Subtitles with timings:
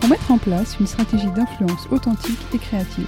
[0.00, 3.06] pour mettre en place une stratégie d'influence authentique et créative.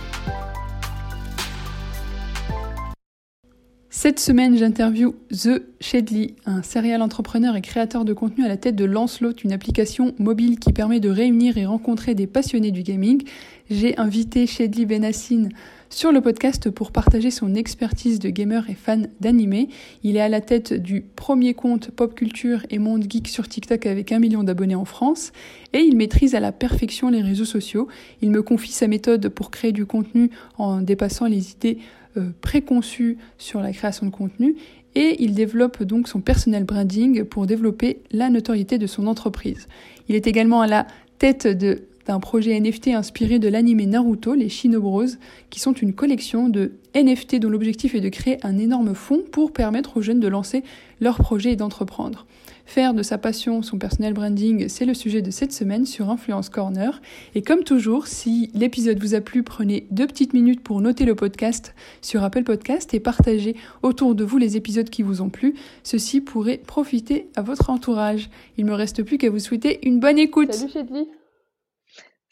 [4.01, 8.77] Cette semaine, j'interview The Shedley, un serial entrepreneur et créateur de contenu à la tête
[8.77, 13.25] de Lancelot, une application mobile qui permet de réunir et rencontrer des passionnés du gaming.
[13.71, 15.49] J'ai invité Shedley Benassine
[15.91, 19.67] sur le podcast pour partager son expertise de gamer et fan d'anime.
[20.03, 23.87] Il est à la tête du premier compte pop culture et monde geek sur TikTok
[23.87, 25.33] avec un million d'abonnés en France
[25.73, 27.89] et il maîtrise à la perfection les réseaux sociaux.
[28.21, 31.79] Il me confie sa méthode pour créer du contenu en dépassant les idées
[32.17, 34.57] euh, préconçues sur la création de contenu
[34.95, 39.69] et il développe donc son personal branding pour développer la notoriété de son entreprise.
[40.09, 40.87] Il est également à la
[41.19, 45.19] tête de d'un projet NFT inspiré de l'anime Naruto, les Shinobros,
[45.51, 49.53] qui sont une collection de NFT dont l'objectif est de créer un énorme fonds pour
[49.53, 50.65] permettre aux jeunes de lancer
[51.01, 52.27] leurs projets et d'entreprendre.
[52.65, 56.49] Faire de sa passion son personnel branding, c'est le sujet de cette semaine sur Influence
[56.49, 57.01] Corner.
[57.35, 61.15] Et comme toujours, si l'épisode vous a plu, prenez deux petites minutes pour noter le
[61.15, 65.55] podcast sur Apple Podcast et partager autour de vous les épisodes qui vous ont plu.
[65.83, 68.31] Ceci pourrait profiter à votre entourage.
[68.57, 70.53] Il me reste plus qu'à vous souhaiter une bonne écoute.
[70.53, 71.07] Salut.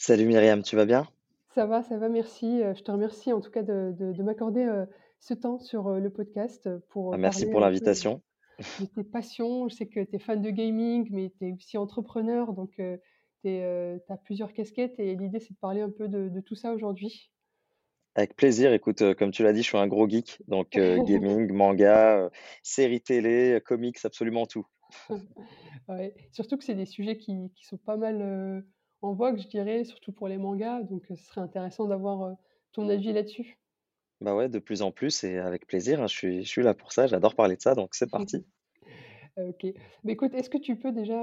[0.06, 1.08] Salut Myriam, tu vas bien?
[1.56, 2.62] Ça va, ça va, merci.
[2.62, 4.86] Euh, je te remercie en tout cas de, de- m'accorder euh,
[5.18, 8.22] ce temps sur euh, le podcast pour Ah, merci parler pour un peu l'invitation.
[8.78, 9.68] de tes passions.
[9.68, 13.48] Je sais que tu es fan de gaming, mais tu es aussi entrepreneur, donc tu
[13.48, 17.32] as plusieurs casquettes et l'idée c'est de parler un peu de, de tout ça aujourd'hui.
[18.14, 22.30] Avec plaisir, écoute, comme tu l'as dit, je suis un gros geek, donc gaming, manga,
[22.62, 24.68] séries télé, comics, absolument tout.
[25.88, 28.64] Ouais, Surtout que c'est des sujets qui, qui sont pas mal
[29.02, 30.82] en vogue, je dirais, surtout pour les mangas.
[30.82, 32.36] Donc, ce serait intéressant d'avoir
[32.72, 33.58] ton avis là-dessus.
[34.20, 36.72] Bah ouais, de plus en plus et avec plaisir, hein, je suis, je suis là
[36.72, 38.46] pour ça, j'adore parler de ça, donc c'est parti.
[39.36, 39.66] Ok.
[40.04, 41.14] Mais écoute, est-ce que tu peux déjà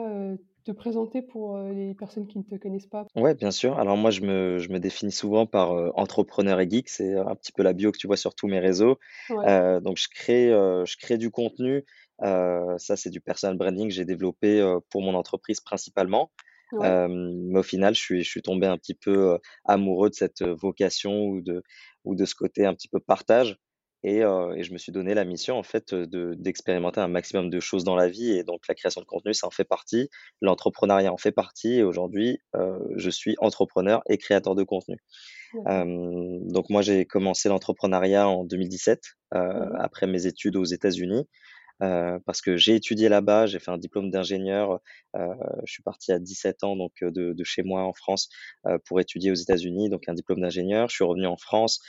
[0.63, 3.07] te présenter pour les personnes qui ne te connaissent pas?
[3.15, 3.79] Ouais, bien sûr.
[3.79, 7.51] Alors moi, je me, je me définis souvent par entrepreneur et geek, c'est un petit
[7.51, 8.99] peu la bio que tu vois sur tous mes réseaux.
[9.29, 11.83] Ouais, donc je crée, je crée du contenu,
[12.19, 16.31] ça c'est du personal branding que j'ai développé pour mon entreprise principalement.
[16.73, 20.43] Ouais, mais au final, je suis je suis tombé un petit peu, amoureux de cette,
[20.43, 21.63] vocation ou de
[22.05, 23.57] ou de ce côté un petit peu partage
[24.03, 27.49] et heu et je me suis donné la mission, en fait, de d'expérimenter un maximum
[27.49, 30.09] de choses dans la vie et donc la création de contenu, ça en fait partie,
[30.41, 34.97] l'entrepreneuriat en fait partie et aujourd'hui, heu, je suis entrepreneur et créateur de contenu.
[35.65, 39.03] donc moi, j'ai commencé l'entrepreneuriat en 2017,
[39.35, 39.77] heu, Mhm.
[39.79, 41.27] après mes études aux États-Unis.
[41.79, 44.79] Parce que j'ai étudié là-bas, j'ai fait un diplôme d'ingénieur,
[45.15, 48.29] je suis parti à 17 ans donc de de chez moi en France,
[48.85, 50.89] pour étudier aux États-Unis, donc un diplôme d'ingénieur.
[50.89, 51.81] Je suis revenu en France,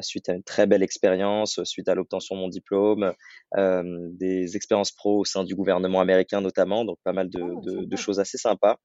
[0.00, 3.12] suite à une très belle expérience, suite à l'obtention de mon diplôme,
[3.54, 7.96] des expériences pro au sein du gouvernement américain notamment, donc pas mal de Ah, de
[7.96, 8.78] choses assez sympas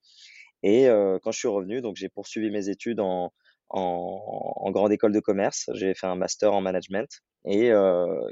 [0.64, 0.88] et
[1.24, 3.32] quand je suis revenu, donc j'ai poursuivi mes études en
[3.70, 5.70] en grande école de commerce.
[5.74, 7.08] J'ai fait un master en management
[7.46, 7.72] et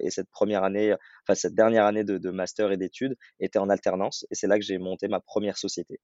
[0.01, 4.25] et cette première année, enfin cette dernière année de master et d'études était en alternance
[4.31, 6.00] et c'est là que j'ai monté ma première société.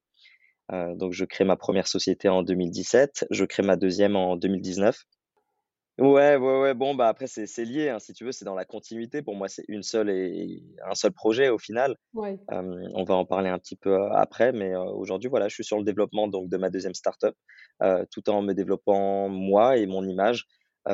[0.72, 4.98] Heu, donc je crée ma première société en 2017, je crée ma deuxième en 2019
[6.00, 8.56] Ouais, ouais, ouais, bon, bah, après c'est c'est lié, hein, si tu veux, c'est dans
[8.56, 9.22] la continuité.
[9.22, 11.96] Pour moi, c'est une seule et un seul projet au final.
[12.14, 15.78] Ouais, on va en parler un petit peu, après, mais, aujourd'hui, voilà, je suis sur
[15.80, 17.36] le développement donc de ma deuxième startup,
[17.84, 20.46] up tout en me développant moi et mon image,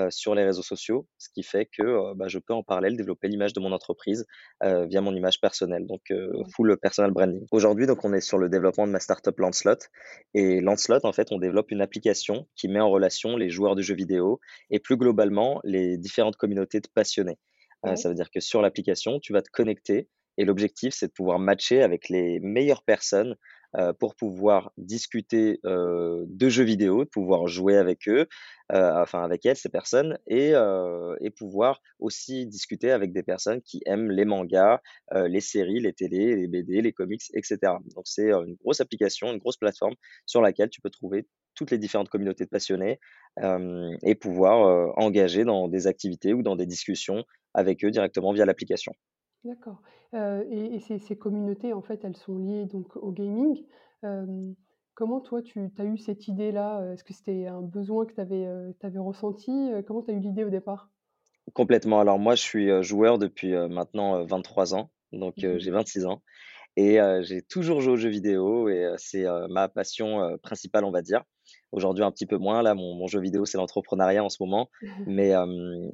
[0.10, 1.08] sur les réseaux sociaux.
[1.18, 4.26] Ce qui fait que, bah, je peux en parallèle développer l'image de mon entreprise,
[4.62, 7.46] via mon image personnelle, donc, ouais, full personal branding.
[7.52, 9.78] Aujourd'hui, donc on est sur le développement de ma startup Lancelot
[10.34, 13.82] et Lancelot, en fait, on développe une application qui met en relation les joueurs de
[13.82, 14.40] jeux vidéo
[14.70, 17.38] et plus globalement les différentes communautés de passionnés.
[17.84, 21.12] Ouais, ça veut dire que sur l'application, tu vas te connecter et l'objectif, c'est de
[21.14, 23.36] pouvoir matcher avec les meilleures personnes,
[24.00, 28.28] pour pouvoir discuter de jeux vidéo, pouvoir jouer avec eux,
[28.70, 30.54] enfin avec elles, ces personnes, et,
[31.22, 34.80] et pouvoir aussi discuter avec des personnes qui aiment les mangas,
[35.14, 37.80] les séries, les télés, les BD, les comics, etc.
[37.96, 41.78] Donc c'est une grosse application, une grosse plateforme sur laquelle tu peux trouver toutes les
[41.78, 43.00] différentes communautés de passionnés
[43.42, 47.24] et pouvoir engager dans des activités ou dans des discussions
[47.54, 48.94] avec eux directement via l'application.
[49.48, 49.82] D'accord.
[50.14, 53.64] et ces ces communautés, en fait, elles sont liées donc au gaming.
[54.94, 56.94] comment toi tu as eu cette idée-là?
[56.94, 58.48] est-ce que c'était un besoin que tu avais,
[58.98, 59.72] ressenti?
[59.88, 60.90] comment tu as eu l'idée au départ?
[61.54, 62.02] Complètement.
[62.02, 66.22] Alors moi, je suis, joueur depuis, maintenant, 23 ans, donc Mmh j'ai 26 ans
[66.76, 71.24] et j'ai toujours joué aux jeux vidéo et c'est, ma passion, principale, on va dire.
[71.72, 72.62] Aujourd'hui, un petit peu moins.
[72.62, 74.70] Là, mon, mon jeu vidéo, c'est l'entrepreneuriat en ce moment.
[75.08, 75.46] Mais, euh,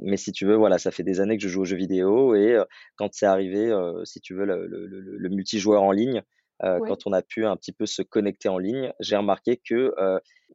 [0.01, 2.35] mais si tu veux, voilà, ça fait des années que je joue aux jeux vidéo.
[2.35, 2.65] Et euh,
[2.95, 6.21] quand c'est arrivé, euh, si tu veux, le, le, le, le multijoueur en ligne,
[6.61, 9.93] Ouais, quand on a pu un petit peu se connecter en ligne, j'ai remarqué que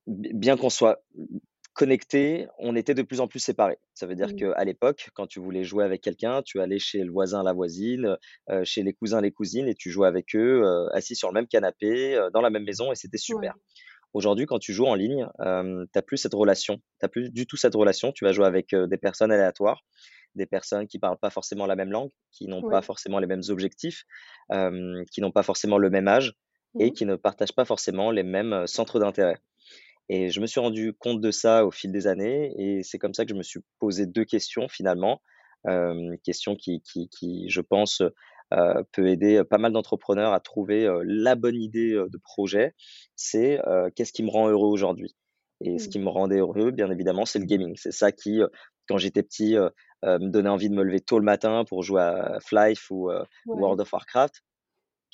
[0.07, 1.03] bien qu'on soit
[1.75, 3.79] connecté, on était de plus en plus séparés.
[3.93, 7.05] Ça veut dire mmh, qu'à l'époque, quand tu voulais jouer avec quelqu'un, tu allais chez
[7.05, 8.17] le voisin, la voisine,
[8.65, 12.19] chez les cousins, les cousines, et tu jouais avec eux, assis sur le même canapé,
[12.33, 13.55] dans la même maison, et c'était ouais, super.
[14.15, 16.79] Aujourd'hui, quand tu joues en ligne, hem, tu as plus cette relation.
[17.01, 18.13] Tu as plus du tout cette relation.
[18.13, 19.83] Tu vas jouer avec, heu, des personnes aléatoires,
[20.35, 23.43] des personnes qui parlent pas forcément la même langue, qui n'ont pas forcément les mêmes
[23.49, 24.05] objectifs,
[24.51, 26.35] hem, qui n'ont pas forcément le même âge
[26.79, 29.39] et Mmh qui ne partagent pas forcément les mêmes, heu, centres d'intérêt
[30.09, 33.15] et je me suis rendu compte de ça au fil des années et c'est comme
[33.15, 35.21] ça que je me suis posé 2 questions finalement,
[36.25, 38.03] questions qui qui qui, je pense,
[38.55, 42.75] heu, peut aider, pas mal d'entrepreneurs à trouver, la bonne idée, de projet.
[43.17, 43.61] C'est,
[43.95, 45.17] qu'est-ce qui me rend heureux aujourd'hui?
[45.61, 45.91] Et ce mh.
[45.91, 47.75] qui me rendait heureux, bien évidemment, c'est le gaming.
[47.77, 48.41] C'est ça qui,
[48.89, 49.57] quand j'étais petit,
[50.05, 53.11] me donnait envie de me lever tôt le matin pour jouer à Flife ou,
[53.45, 53.63] Ouais.
[53.63, 54.43] World of Warcraft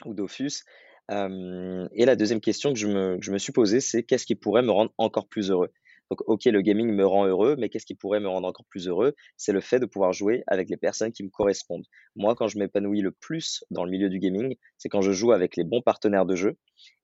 [0.05, 0.65] ou Dofus.
[1.11, 4.35] Et la deuxième question que je me que je me suis posée, c'est qu'est-ce qui
[4.37, 5.71] pourrait me rendre encore plus heureux?
[6.11, 8.89] Donc OK, le gaming me rend heureux, mais qu'est-ce qui pourrait me rendre encore plus
[8.89, 9.15] heureux?
[9.37, 11.87] C'est le fait de pouvoir jouer avec les personnes qui me correspondent.
[12.17, 15.33] Moi, quand je m'épanouis le plus dans le milieu du gaming, c'est quand je joue
[15.33, 16.57] avec les bons partenaires de jeu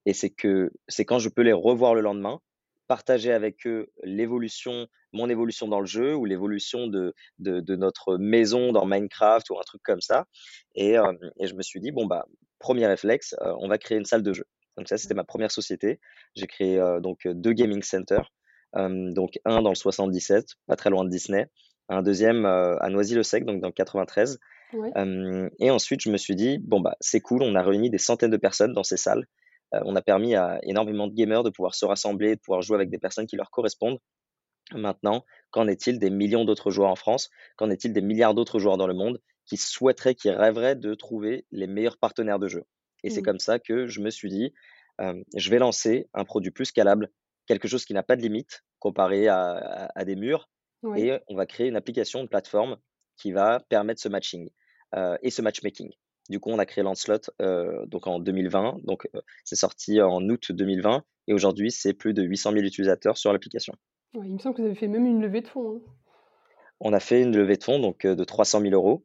[0.07, 2.41] et c'est que c'est quand je peux les revoir le lendemain,
[2.89, 8.73] partager avec eux l'évolution mon évolution dans le jeu ou l'évolution de de notre maison
[8.73, 10.27] dans Minecraft ou un truc comme ça
[10.75, 10.97] et
[11.41, 12.27] et je me suis dit: «Bon, bah,
[12.59, 14.45] premier réflexe, heu, on va créer une salle de jeu».
[14.77, 16.01] Donc ça, c'était ma première société.
[16.37, 18.33] J'ai créé, heu, donc, heu, 2 gaming centers,
[18.75, 21.49] donc un dans le 77, pas très loin de Disney,
[21.89, 24.39] un deuxième à Noisy-le-Sec, donc dans le 93.
[24.73, 24.91] Ouais.
[24.95, 27.43] Hem et ensuite, je me suis dit: «Bon, bah, c'est cool».
[27.43, 29.27] On a réuni des centaines de personnes dans ces salles.
[29.73, 32.91] On a permis à énormément de gamers de pouvoir se rassembler, de pouvoir jouer avec
[32.91, 33.99] des personnes qui leur correspondent.
[34.73, 37.31] Maintenant, qu'en est-il des millions d'autres joueurs en France?
[37.57, 41.45] Qu'en est-il des milliards d'autres joueurs dans le monde qui souhaiteraient, qui rêveraient de trouver
[41.51, 42.65] les meilleurs partenaires de jeu?
[43.03, 43.25] Et c'est Mmh.
[43.25, 44.53] comme ça que je me suis dit,
[45.35, 47.11] je vais lancer un produit plus scalable,
[47.51, 50.49] quelque chose qui n'a pas de limite comparé à à à des murs
[50.97, 52.77] et on va créer une application, une plateforme
[53.17, 54.49] qui va permettre ce matching,
[54.95, 55.91] heu et ce matchmaking.
[56.29, 60.23] Du coup, on a créé Lancelot, heu, donc en 2020, donc heu, c'est sorti en
[60.31, 63.75] août 2020 et aujourd'hui, c'est plus de 800 000 utilisateurs sur l'application.
[64.15, 65.93] Ouais, il me semble que vous avez fait même une levée de fonds, hein?
[66.79, 69.05] On a fait une levée de fonds donc, de 300 000 euros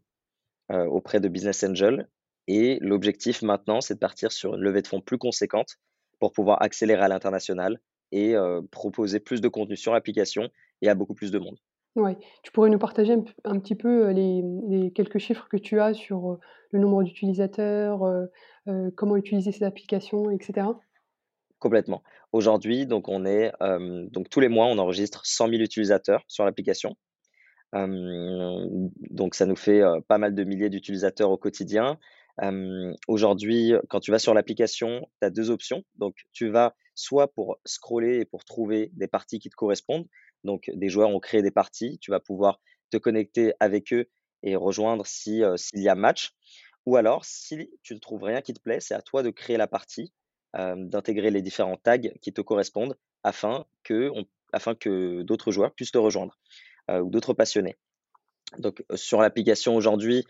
[0.69, 2.07] auprès de Business Angel
[2.47, 5.71] et l'objectif maintenant, c'est de partir sur une levée de fonds plus conséquente
[6.19, 7.79] pour pouvoir accélérer à l'international
[8.15, 8.35] et
[8.71, 10.49] proposer plus de contenu sur l'application
[10.81, 11.57] et à beaucoup plus de monde.
[11.95, 12.17] Ouais.
[12.43, 16.39] Tu pourrais nous partager un petit peu, les, les quelques chiffres que tu as sur,
[16.75, 18.01] le nombre d'utilisateurs,
[18.95, 20.79] comment utiliser cette application et cetera?
[21.59, 22.03] Complètement.
[22.31, 23.51] Aujourd'hui, donc on est,
[24.11, 26.95] donc tous les mois, on enregistre 100 000 utilisateurs sur l'application.
[27.73, 31.97] Donc ça nous fait, pas mal de milliers d'utilisateurs au quotidien.
[33.07, 35.83] Aujourd'hui, quand tu vas sur l'application, tu as 2 options.
[35.95, 40.07] Donc tu vas soit pour scroller et pour trouver des parties qui te correspondent.
[40.43, 42.59] Donc des joueurs ont créé des parties, tu vas pouvoir
[42.91, 44.05] te connecter avec eux
[44.43, 46.33] et rejoindre si, s'il y a match.
[46.85, 49.57] Ou alors si tu ne trouves rien qui te plaît, c'est à toi de créer
[49.57, 50.13] la partie,
[50.53, 54.11] d'intégrer les différents tags qui te correspondent afin que
[54.53, 56.37] afin que d'autres joueurs puissent te rejoindre
[56.89, 57.75] ou d'autres passionnés.
[58.59, 60.25] Donc, heu, sur l'application aujourd'hui,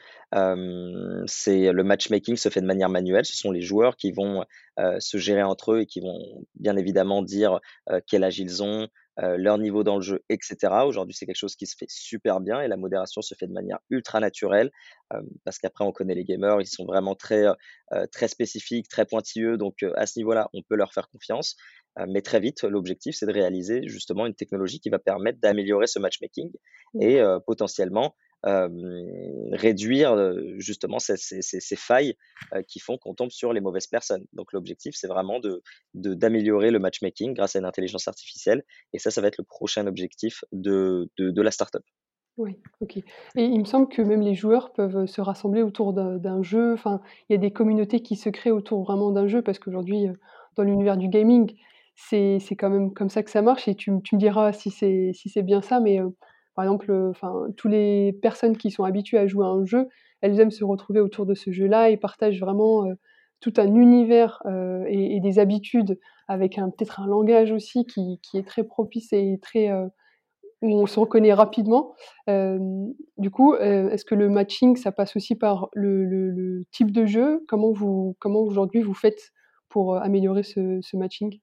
[1.27, 3.25] c'est le matchmaking se fait de manière manuelle.
[3.25, 4.43] Ce sont les joueurs qui vont,
[4.79, 7.59] heu, se gérer entre eux et qui vont bien évidemment dire,
[8.07, 10.85] quel âge ils ont, leur niveau dans le jeu et cetera.
[10.87, 13.53] Aujourd'hui, c'est quelque chose qui se fait super bien et la modération se fait de
[13.53, 14.71] manière ultra naturelle,
[15.45, 17.45] parce qu'après on connaît les gamers, ils sont vraiment très,
[18.27, 21.55] spécifiques, très pointilleux donc, à ce niveau-là, on peut leur faire confiance.
[21.99, 25.87] Heu, mais très vite, l'objectif, c'est de réaliser justement une technologie qui va permettre d'améliorer
[25.87, 26.51] ce matchmaking
[26.99, 27.37] et D'accord.
[27.37, 28.15] heu, potentiellement,
[29.53, 30.15] réduire
[30.59, 32.15] justement ces, ces, failles
[32.67, 34.25] qui font qu'on tombe sur les mauvaises personnes.
[34.33, 35.63] Donc l'objectif, c'est vraiment de,
[35.95, 38.63] d'améliorer le matchmaking grâce à une intelligence artificielle.
[38.93, 41.81] Et ça, ça va être le prochain objectif de, de, de la startup.
[42.37, 42.97] Oui, OK.
[42.97, 43.03] Et
[43.37, 46.73] il me semble que même les joueurs peuvent se rassembler autour d'un jeu.
[46.73, 50.07] Enfin, il y a des communautés qui se créent autour vraiment d'un jeu parce qu'aujourd'hui,
[50.57, 51.55] dans l'univers du gaming,
[51.95, 55.11] c'est quand même comme ça que ça marche et tu, tu me diras si c'est
[55.13, 55.99] si bien ça, mais
[56.55, 59.87] par exemple, enfin, toutes les personnes qui sont habituées à jouer à un jeu,
[60.21, 62.85] elles aiment se retrouver autour de ce jeu-là et partagent vraiment
[63.41, 64.41] tout un univers
[64.87, 69.69] et, des habitudes avec peut-être un langage aussi qui, qui, est très propice et très
[70.61, 71.93] où on se reconnaît rapidement.
[72.27, 77.43] du coup, est-ce que le matching, ça passe aussi par le, type de jeu?
[77.47, 79.31] Comment vous, comment aujourd'hui vous faites
[79.69, 81.39] pour améliorer ce matching?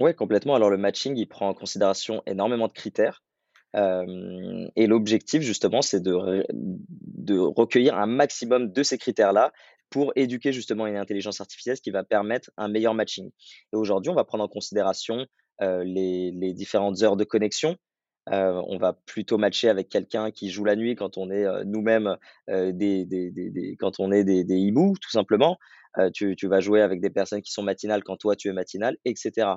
[0.00, 0.54] Oui, complètement.
[0.54, 3.22] Alors le matching, il prend en considération énormément de critères
[3.74, 9.52] et l'objectif, justement, c'est de, recueillir un maximum de ces critères-là
[9.90, 13.30] pour éduquer justement une intelligence artificielle qui va permettre un meilleur matching.
[13.72, 15.26] Et aujourd'hui, on va prendre en considération
[15.60, 17.76] les, différentes heures de connexion.
[18.26, 22.16] On va plutôt matcher avec quelqu'un qui joue la nuit quand on est nous-mêmes
[22.48, 25.58] des, des, quand on est des hiboux, tout simplement.
[26.14, 28.96] Tu, tu, vas jouer avec des personnes qui sont matinales quand toi tu es matinal,
[29.04, 29.48] etc.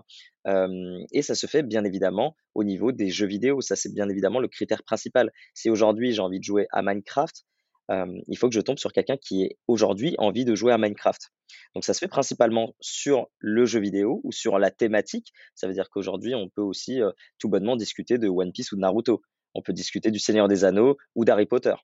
[1.12, 3.62] et ça se fait bien évidemment au niveau des jeux vidéo.
[3.62, 5.32] Ça, c'est bien évidemment le critère principal.
[5.54, 7.44] Si aujourd'hui j'ai envie de jouer à Minecraft,
[7.90, 11.32] il faut que je tombe sur quelqu'un qui ait aujourd'hui envie de jouer à Minecraft.
[11.76, 15.34] Donc ça se fait principalement sur le jeu vidéo ou sur la thématique.
[15.56, 17.00] Ça veut dire qu'aujourd'hui, on peut aussi
[17.40, 19.22] tout bonnement discuter de One Piece ou de Naruto.
[19.54, 21.76] On peut discuter du Seigneur des Anneaux ou d'Harry Potter.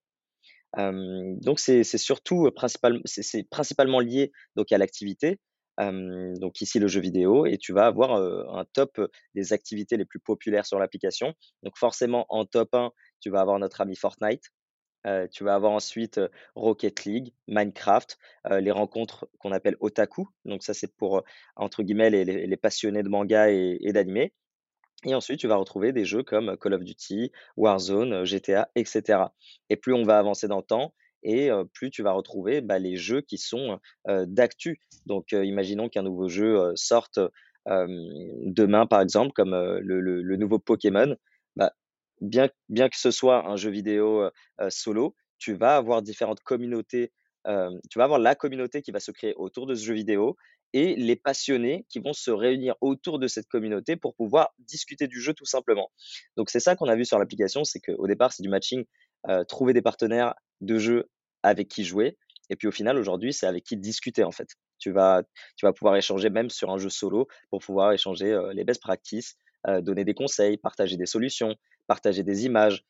[0.77, 5.39] Donc c'est surtout principalement lié donc à l'activité.
[5.77, 9.01] donc ici le jeu vidéo et tu vas avoir un top
[9.35, 11.33] des activités les plus populaires sur l'application.
[11.63, 14.43] Donc forcément en top 1, tu vas avoir notre ami Fortnite
[15.31, 16.19] tu vas avoir ensuite
[16.55, 18.17] Rocket League, Minecraft,
[18.59, 20.27] les rencontres qu'on appelle otaku.
[20.45, 21.23] Donc ça, c'est pour,
[21.55, 24.33] entre guillemets, les, passionnés de manga et, et d'animé.
[25.05, 29.23] Et ensuite, tu vas retrouver des jeux comme Call of Duty, Warzone, GTA, etc.
[29.69, 32.95] Et plus on va avancer dans le temps, et plus tu vas retrouver bah, les
[32.95, 34.79] jeux qui sont d'actu.
[35.05, 37.19] Donc, imaginons qu'un nouveau jeu sorte
[37.65, 41.15] demain, par exemple, comme le, nouveau Pokémon.
[41.55, 41.71] Bah,
[42.21, 44.29] bien, bien que ce soit un jeu vidéo
[44.69, 47.11] solo, tu vas avoir différentes communautés.
[47.45, 50.35] tu vas avoir la communauté qui va se créer autour de ce jeu vidéo
[50.73, 55.19] et les passionnés qui vont se réunir autour de cette communauté pour pouvoir discuter du
[55.21, 55.91] jeu tout simplement.
[56.37, 58.85] Donc c'est ça qu'on a vu sur l'application, c'est qu'au départ c'est du matching,
[59.47, 61.09] trouver des partenaires de jeu
[61.43, 62.17] avec qui jouer,
[62.49, 64.49] et puis au final aujourd'hui c'est avec qui discuter en fait.
[64.77, 65.23] Tu vas,
[65.57, 69.35] tu vas pouvoir échanger même sur un jeu solo pour pouvoir échanger les best practices,
[69.67, 71.55] donner des conseils, partager des solutions,
[71.87, 72.85] partager des images,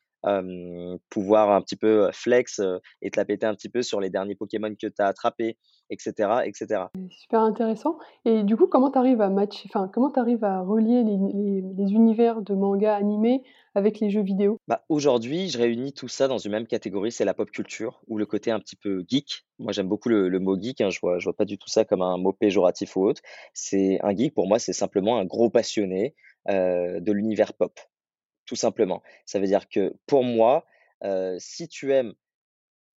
[1.09, 2.61] pouvoir un petit peu flex
[3.01, 5.57] et te la péter un petit peu sur les derniers Pokémon que tu as attrapés,
[5.89, 6.83] etc., etc.
[7.09, 7.97] Super intéressant.
[8.25, 11.91] Et du coup, comment tu arrives à matcher, enfin, comment tu arrives à relier les,
[11.91, 13.41] univers de manga animés
[13.73, 14.59] avec les jeux vidéo?
[14.67, 18.17] Bah, Aujourd'hui, je réunis tout ça dans une même catégorie, c'est la pop culture ou
[18.17, 19.45] le côté un petit peu geek.
[19.57, 21.85] Moi, j'aime beaucoup le, mot geek, hein, je vois, je vois pas du tout ça
[21.85, 23.21] comme un mot péjoratif ou autre.
[23.53, 26.15] C'est un geek, pour moi, c'est simplement un gros passionné
[26.47, 27.79] de l'univers pop
[28.49, 29.03] tout simplement.
[29.27, 30.65] Ça veut dire que pour moi,
[31.37, 32.15] si tu aimes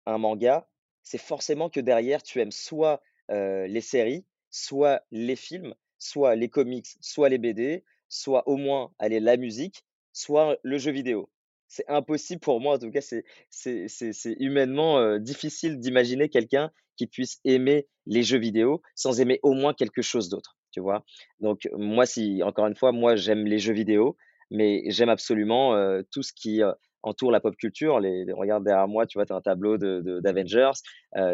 [0.06, 0.68] un manga,
[1.02, 6.86] c'est forcément que derrière, tu aimes soit les séries, soit les films, soit les comics,
[7.00, 11.28] soit les BD, soit au moins aller la musique, soit le jeu vidéo.
[11.66, 17.88] C'est impossible pour moi, en tout cas, c'est humainement difficile d'imaginer quelqu'un qui puisse aimer
[18.06, 21.04] les jeux vidéo sans aimer au moins quelque chose d'autre, tu vois?
[21.40, 24.16] Donc moi, si encore une fois, moi j'aime les jeux vidéo,
[24.50, 25.74] mais j'aime absolument
[26.10, 26.62] tout ce qui
[27.02, 28.00] entoure la pop culture.
[28.00, 30.72] Les, regarde derrière moi, tu vois, tu as un tableau d'Avengers.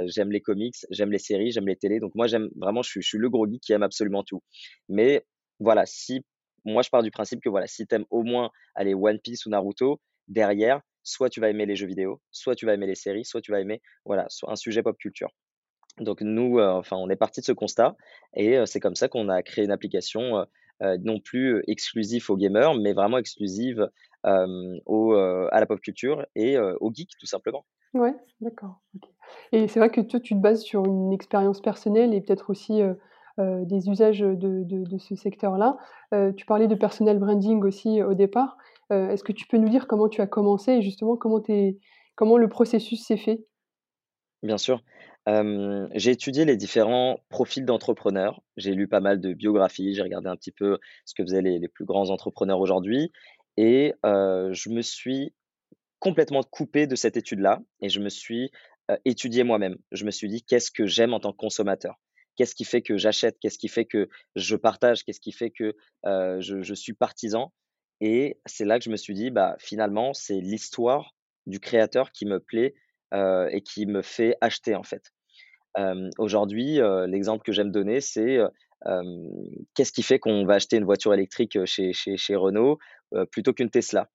[0.07, 2.01] J'aime les comics, j'aime les séries, j'aime les télés.
[2.01, 4.43] Donc moi, j'aime vraiment, je suis, le gros geek qui aime absolument tout.
[4.89, 5.25] Mais
[5.59, 6.25] voilà, si
[6.65, 9.47] moi, je pars du principe que voilà, si tu aimes au moins aller One Piece
[9.47, 12.97] ou Naruto, derrière, soit tu vas aimer les jeux vidéo, soit tu vas aimer les
[12.97, 15.31] séries, soit tu vas aimer voilà, un sujet pop culture.
[15.99, 17.97] Donc nous, enfin, on est parti de ce constat
[18.35, 20.45] et c'est comme ça qu'on a créé une application
[20.81, 23.89] non plus exclusif aux gamers, mais vraiment exclusive
[24.25, 27.65] au, à la pop culture et aux geeks, tout simplement.
[27.95, 28.81] Ouais, d'accord.
[29.53, 32.83] Et c'est vrai que toi, tu te bases sur une expérience personnelle et peut-être aussi
[33.39, 35.77] des usages de, de, ce secteur-là.
[36.37, 38.57] tu parlais de personnel branding aussi au départ.
[38.91, 41.43] Est-ce que tu peux nous dire comment tu as commencé et justement comment,
[42.15, 43.47] comment le processus s'est fait?
[44.43, 44.83] Bien sûr
[45.27, 48.43] j'ai étudié les différents profils d'entrepreneurs.
[48.57, 51.69] J'ai lu pas mal de biographies, j'ai regardé un petit peu ce que faisaient les
[51.69, 53.13] plus grands entrepreneurs aujourd'hui
[53.57, 55.35] et je me suis
[55.99, 58.51] complètement coupé de cette étude-là et je me suis
[59.05, 59.77] étudié moi-même.
[59.93, 61.97] Je me suis dit qu'est-ce que j'aime en tant que consommateur?
[62.37, 63.39] Qu'est-ce qui fait que j'achète?
[63.41, 65.05] Qu'est-ce qui fait que je partage?
[65.05, 67.53] Qu'est-ce qui fait que je, je, suis partisan?
[68.01, 71.17] Et c'est là que je me suis dit, bah, finalement, c'est l'histoire
[71.47, 72.75] du créateur qui me plaît
[73.13, 75.13] et qui me fait acheter en fait.
[76.19, 78.39] Aujourd'hui, l'exemple que j'aime donner, c'est
[79.75, 82.79] qu'est-ce qui fait qu'on va acheter une voiture électrique chez, Renault
[83.31, 84.09] plutôt qu'une Tesla?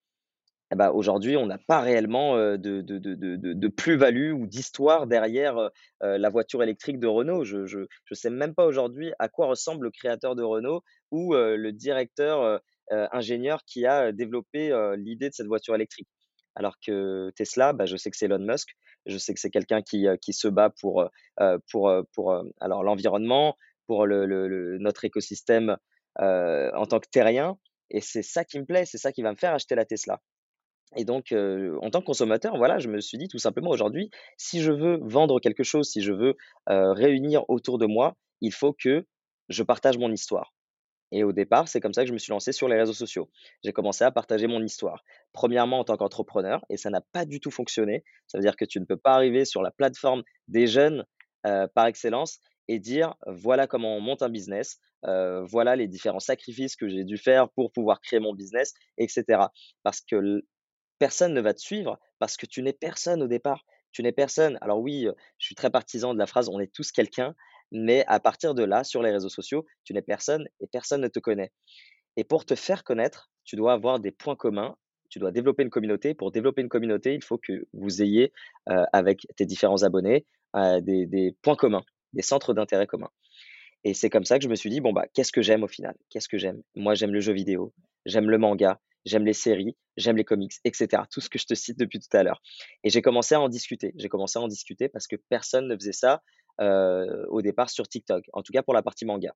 [0.73, 5.69] Eh ben, aujourd'hui, on n'a pas réellement de, plus-value ou d'histoire derrière
[6.01, 7.43] la voiture électrique de Renault.
[7.43, 11.71] Je ne sais même pas aujourd'hui à quoi ressemble le créateur de Renault ou le
[11.71, 16.07] directeur ingénieur qui a développé l'idée de cette voiture électrique.
[16.55, 18.69] Alors que Tesla, bah, je sais que c'est Elon Musk,
[19.05, 21.09] je sais que c'est quelqu'un qui, qui se bat pour,
[21.71, 23.55] pour, pour alors l'environnement,
[23.87, 25.77] pour le, le, notre écosystème
[26.17, 27.57] en tant que terrien.
[27.89, 30.21] Et c'est ça qui me plaît, c'est ça qui va me faire acheter la Tesla.
[30.97, 34.61] Et donc, en tant que consommateur, voilà, je me suis dit tout simplement aujourd'hui, si
[34.61, 36.35] je veux vendre quelque chose, si je veux
[36.67, 39.05] réunir autour de moi, il faut que
[39.49, 40.53] je partage mon histoire.
[41.11, 43.29] Et au départ, c'est comme ça que je me suis lancé sur les réseaux sociaux.
[43.63, 45.03] J'ai commencé à partager mon histoire.
[45.33, 48.03] Premièrement, en tant qu'entrepreneur, et ça n'a pas du tout fonctionné.
[48.27, 51.05] Ça veut dire que tu ne peux pas arriver sur la plateforme des jeunes
[51.43, 56.87] par excellence et dire voilà comment on monte un business, voilà les différents sacrifices que
[56.87, 59.47] j'ai dû faire pour pouvoir créer mon business, etc.
[59.83, 60.43] Parce que
[60.99, 63.65] personne ne va te suivre parce que tu n'es personne au départ.
[63.91, 64.57] Tu n'es personne.
[64.61, 67.35] Alors oui, je suis très partisan de la phrase on est tous quelqu'un,
[67.71, 71.07] mais à partir de là, sur les réseaux sociaux, tu n'es personne et personne ne
[71.07, 71.51] te connaît.
[72.17, 74.75] Et pour te faire connaître, tu dois avoir des points communs,
[75.09, 76.13] tu dois développer une communauté.
[76.13, 78.33] Pour développer une communauté, il faut que vous ayez
[78.93, 80.25] avec tes différents abonnés
[80.55, 83.11] des, des points communs, des centres d'intérêt communs.
[83.83, 85.67] Et c'est comme ça que je me suis dit, bon, bah, qu'est-ce que j'aime au
[85.67, 85.95] final?
[86.09, 86.61] Qu'est-ce que j'aime?
[86.75, 87.73] Moi, j'aime le jeu vidéo,
[88.05, 91.03] j'aime le manga, j'aime les séries, j'aime les comics, etc.
[91.11, 92.41] Tout ce que je te cite depuis tout à l'heure.
[92.83, 93.93] Et j'ai commencé à en discuter.
[93.95, 96.21] J'ai commencé à en discuter parce que personne ne faisait ça
[96.59, 99.33] au départ sur TikTok, en tout cas pour la partie manga.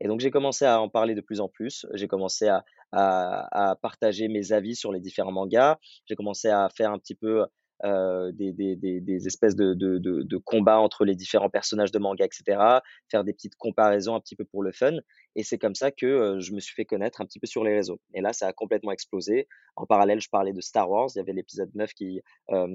[0.00, 1.86] Et donc j'ai commencé à en parler de plus en plus.
[1.94, 2.48] J'ai commencé
[2.92, 5.78] à, partager mes avis sur les différents mangas.
[6.06, 7.44] J'ai commencé à faire un petit peu
[7.82, 12.80] des, espèces de, combats entre les différents personnages de manga, etc.
[13.10, 14.96] Faire des petites comparaisons un petit peu pour le fun.
[15.36, 17.74] Et c'est comme ça que je me suis fait connaître un petit peu sur les
[17.74, 18.00] réseaux.
[18.14, 19.48] Et là, ça a complètement explosé.
[19.76, 21.08] En parallèle, je parlais de Star Wars.
[21.14, 22.20] Il y avait l'épisode 9 qui,
[22.50, 22.66] euh,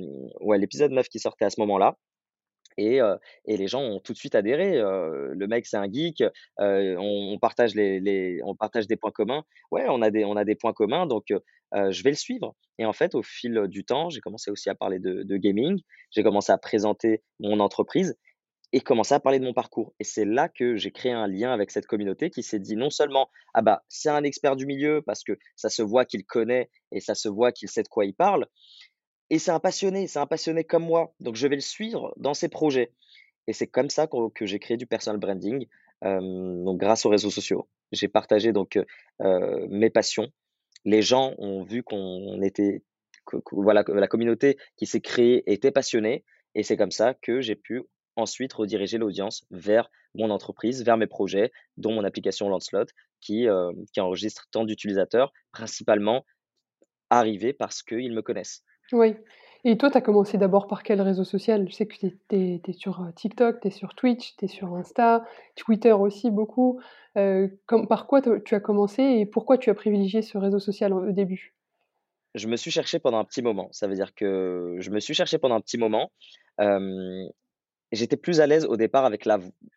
[0.42, 1.98] ouais, l'épisode 9 qui sortait à ce moment-là.
[2.78, 3.00] Et,
[3.48, 4.80] les gens ont tout de suite adhéré.
[4.80, 6.24] le mec, c'est un geek.
[6.60, 9.44] On, partage des points communs.
[9.72, 12.56] Ouais, on a des, points communs, donc je vais le suivre.
[12.78, 15.80] Et en fait, au fil du temps, j'ai commencé aussi à parler de, de gaming.
[16.12, 18.16] J'ai commencé à présenter mon entreprise
[18.76, 19.94] et commencé à parler de mon parcours.
[20.02, 22.90] Et c'est là que j'ai créé un lien avec cette communauté qui s'est dit non
[22.90, 26.70] seulement ah bah c'est un expert du milieu parce que ça se voit qu'il connaît
[26.92, 28.48] et ça se voit qu'il sait de quoi il parle,
[29.30, 31.14] et c'est un passionné, c'est un passionné comme moi.
[31.20, 32.92] Donc, je vais le suivre dans ses projets.
[33.48, 35.68] Et c'est comme ça que, j'ai créé du personal branding,
[36.02, 37.68] donc grâce aux réseaux sociaux.
[37.92, 38.80] J'ai partagé donc
[39.20, 40.32] mes passions.
[40.84, 42.84] Les gens ont vu qu'on était,
[43.52, 46.24] voilà, que la communauté qui s'est créée était passionnée.
[46.56, 47.84] Et c'est comme ça que j'ai pu
[48.16, 52.86] ensuite rediriger l'audience vers mon entreprise, vers mes projets, dont mon application Lancelot,
[53.20, 53.48] qui,
[53.92, 56.26] qui enregistre tant d'utilisateurs, principalement
[57.10, 58.64] arrivés parce qu'ils me connaissent.
[58.92, 59.16] Oui.
[59.68, 61.68] Et toi, tu as commencé d'abord par quel réseau social?
[61.68, 65.26] Je sais que tu es sur, TikTok, tu es sur Twitch, tu es sur Insta,
[65.56, 66.80] Twitter aussi beaucoup.
[67.16, 71.12] comme par quoi tu as commencé et pourquoi tu as privilégié ce réseau social au
[71.12, 71.56] début?
[72.36, 73.70] Je me suis cherché pendant un petit moment.
[73.72, 76.12] Ça veut dire que je me suis cherché pendant un petit moment.
[77.92, 79.28] j'étais plus à l'aise au départ avec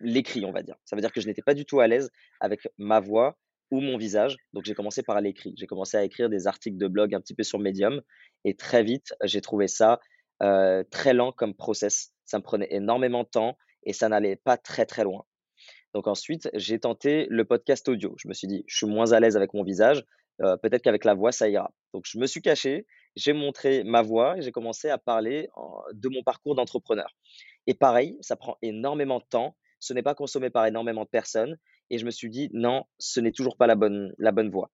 [0.01, 0.77] l'écrit, on va dire.
[0.85, 3.39] Ça veut dire que je n'étais pas du tout à l'aise avec ma voix
[3.71, 4.37] ou mon visage.
[4.53, 5.55] Donc j'ai commencé par l'écrit.
[5.57, 8.01] J'ai commencé à écrire des articles de blog un petit peu sur Medium
[8.45, 10.01] et très vite, j'ai trouvé ça
[10.41, 12.13] très lent comme process.
[12.25, 15.25] Ça me prenait énormément de temps et ça n'allait pas très très loin.
[15.95, 18.15] Donc ensuite, j'ai tenté le podcast audio.
[18.19, 20.05] Je me suis dit, je suis moins à l'aise avec mon visage,
[20.39, 21.73] peut-être qu'avec la voix, ça ira.
[21.95, 25.49] Donc je me suis caché, j'ai montré ma voix et j'ai commencé à parler
[25.93, 27.17] de mon parcours d'entrepreneur.
[27.67, 31.59] Et pareil, ça prend énormément de temps, ce n'est pas consommé par énormément de personnes
[31.91, 34.71] et je me suis dit, non, ce n'est toujours pas la bonne, la bonne voie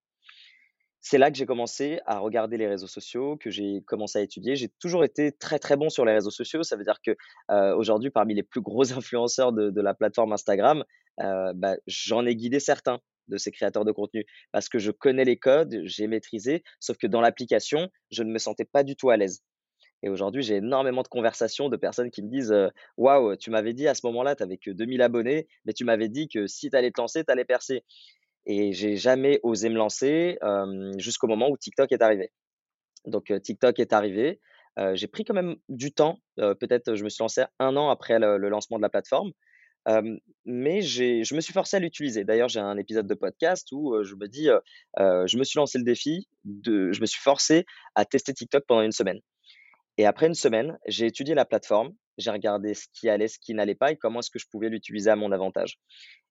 [1.05, 4.57] c'est là que j'ai commencé à regarder les réseaux sociaux, que j'ai commencé à étudier.
[4.57, 6.63] J'ai toujours été très très bon sur les réseaux sociaux.
[6.63, 7.15] Ça veut dire que
[7.77, 10.83] aujourd'hui, parmi les plus gros influenceurs de, la plateforme Instagram,
[11.19, 15.37] bah, j'en ai guidé certains de ces créateurs de contenu parce que je connais les
[15.37, 19.19] codes, j'ai maîtrisé, sauf que dans l'application, je ne me sentais pas du tout à
[19.19, 19.43] l'aise.
[20.05, 22.55] Et aujourd'hui, j'ai énormément de conversations de personnes qui me disent
[22.99, 26.11] Waouh, tu m'avais dit à ce moment-là, tu n'avais que 2000 abonnés, mais tu m'avais
[26.11, 27.85] dit que si tu allais te lancer, tu allais percer
[28.47, 30.39] et j'ai jamais osé me lancer
[30.99, 32.31] jusqu'au moment où TikTok est arrivé.
[33.07, 34.41] Donc TikTok est arrivé.
[34.93, 38.49] j'ai pris quand même du temps, peut-être je me suis lancé un an après le
[38.51, 39.33] lancement de la plateforme,
[40.45, 42.25] mais je me suis forcé à l'utiliser.
[42.25, 44.51] D'ailleurs, j'ai un épisode de podcast où, je me dis,
[44.99, 47.65] je me suis lancé le défi de je me suis forcé
[47.95, 49.21] à tester TikTok pendant une semaine
[49.99, 53.55] et après une semaine, j'ai étudié la plateforme, j'ai regardé ce qui allait, ce qui
[53.55, 55.79] n'allait pas et comment est-ce que je pouvais l'utiliser à mon avantage.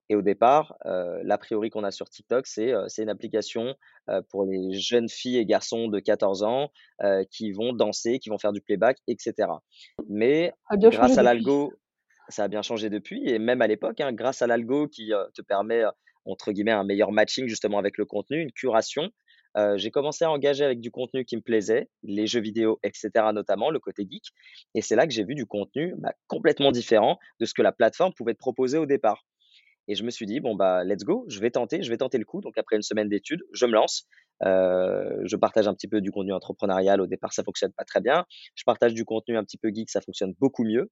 [0.09, 3.75] Et au départ, heu, l'a priori qu'on a sur TikTok, c'est, c'est une application,
[4.09, 6.71] heu, pour les jeunes filles et garçons de 14 ans,
[7.03, 9.63] heu, qui vont danser, qui vont faire du playback et cetera.
[10.09, 11.79] Mais grâce à l'algo
[12.29, 15.41] ça a bien changé depuis et même à l'époque, hein, grâce à l'algo qui, te
[15.41, 15.83] permet,
[16.25, 19.11] entre guillemets, «un meilleur matching» justement avec le contenu, une curation,
[19.75, 23.33] j'ai commencé à engager avec du contenu qui me plaisait, les jeux vidéo et cetera
[23.33, 24.25] notamment, le côté geek
[24.75, 27.71] et c'est là que j'ai vu du contenu, bah, complètement différent de ce que la
[27.71, 29.25] plateforme pouvait te proposer au départ.
[29.89, 32.17] Et je me suis dit: «Bon, bah, let's go, je vais tenter, je vais tenter
[32.17, 32.39] le coup».
[32.39, 34.07] Donc après une semaine d'études, je me lance.
[34.41, 37.01] Je partage un petit peu du contenu entrepreneurial.
[37.01, 38.25] Au départ, ça fonctionne pas très bien.
[38.55, 40.89] Je partage du contenu un petit peu geek, ça fonctionne beaucoup mieux.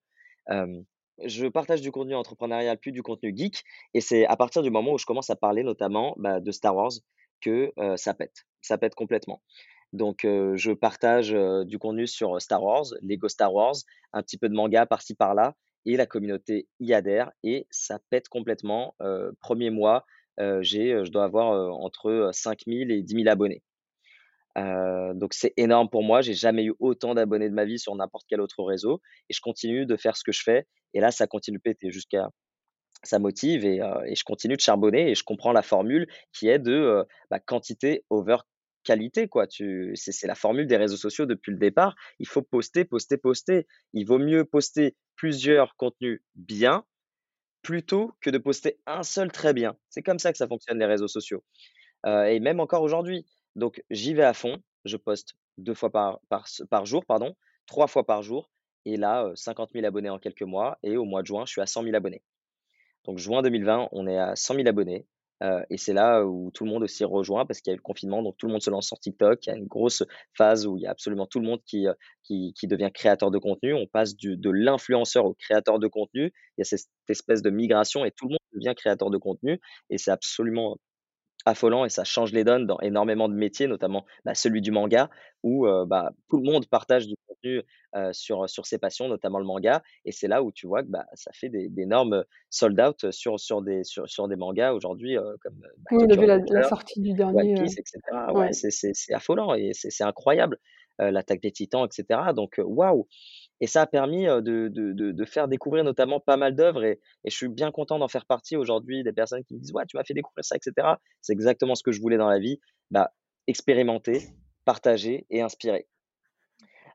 [1.23, 4.91] Je partage du contenu entrepreneurial, puis du contenu geek et c'est à partir du moment
[4.91, 6.91] où je commence à parler notamment, bah, de Star Wars
[7.39, 8.45] que, ça pète.
[8.61, 9.41] Ça pète complètement.
[9.93, 13.75] Donc je partage, du contenu sur, Star Wars, Lego Star Wars,
[14.13, 18.29] un petit peu de manga par-ci par-là et la communauté y adhère et ça pète
[18.29, 18.95] complètement.
[18.99, 20.05] 1 mois,
[20.61, 23.63] j'ai, je dois avoir, entre, heu, 5 000 et 10 000 abonnés.
[24.55, 26.21] Donc c'est énorme pour moi.
[26.21, 29.41] J'ai jamais eu autant d'abonnés de ma vie sur n'importe quel autre réseau et je
[29.41, 32.29] continue de faire ce que je fais et là, ça continue de péter jusqu'à
[33.03, 33.79] ça motive et
[34.15, 38.37] je continue de charbonner et je comprends la formule qui est de, bah, quantité over
[38.83, 39.45] qualité, quoi.
[39.49, 41.95] C'est la formule des réseaux sociaux depuis le départ.
[42.19, 43.67] Il faut poster, poster, poster.
[43.93, 46.83] Il vaut mieux poster plusieurs contenus bien,
[47.63, 49.77] plutôt que de poster un seul très bien.
[49.89, 51.43] C'est comme ça que ça fonctionne les réseaux sociaux,
[52.05, 53.25] et même encore aujourd'hui.
[53.55, 56.19] Donc j'y vais à fond, je poste 2 fois par
[56.69, 57.35] par jour, pardon,
[57.67, 58.51] 3 fois par jour
[58.85, 61.51] et là, heu, 50 000 abonnés en quelques mois et au mois de juin, je
[61.53, 62.23] suis à 100 000 abonnés.
[63.05, 65.07] Donc juin 2020, on est à 100 000 abonnés,
[65.43, 67.77] heu et c'est là où tout le monde aussi rejoint parce qu'il y a eu
[67.77, 69.45] le confinement, donc tout le monde se lance sur TikTok.
[69.45, 70.03] Il y a une grosse
[70.37, 73.39] phase où il y a absolument tout le monde qui, heu, qui devient créateur de
[73.39, 73.73] contenu.
[73.73, 76.31] On passe de l'influenceur au créateur de contenu.
[76.57, 79.59] Il y a cette espèce de migration et tout le monde devient créateur de contenu
[79.89, 80.77] et c'est absolument
[81.45, 85.09] affolant et ça change les donnes dans énormément de métiers, notamment, bah, celui du manga
[85.43, 87.61] où, bah, tout le monde partage du contenu,
[88.13, 91.05] sur, sur ses passions, notamment le manga et c'est là où tu vois que, bah,
[91.13, 95.61] ça fait des d'énormes, sold out sur sur des sur sur des mangas aujourd'hui, comme,
[95.91, 98.33] Oui, on a Tokyo vu la sortie du dernier, heu, Piece et cetera.
[98.33, 98.53] Ouais, ouais.
[98.53, 100.57] c'est c'est c'est affolant et c'est c'est incroyable,
[100.99, 103.07] l'Attaque des Titans et cetera donc waouh
[103.61, 107.71] et ça a permis, de faire découvrir notamment pas mal d'œuvres et je suis bien
[107.71, 110.43] content d'en faire partie aujourd'hui, des personnes qui me disent: «Ouais, tu m'as fait découvrir
[110.43, 110.99] ça et cetera».
[111.21, 113.13] C'est exactement ce que je voulais dans la vie, bah,
[113.47, 114.27] expérimenter,
[114.65, 115.87] partager et inspirer.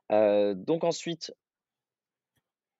[0.09, 1.33] Donc ensuite,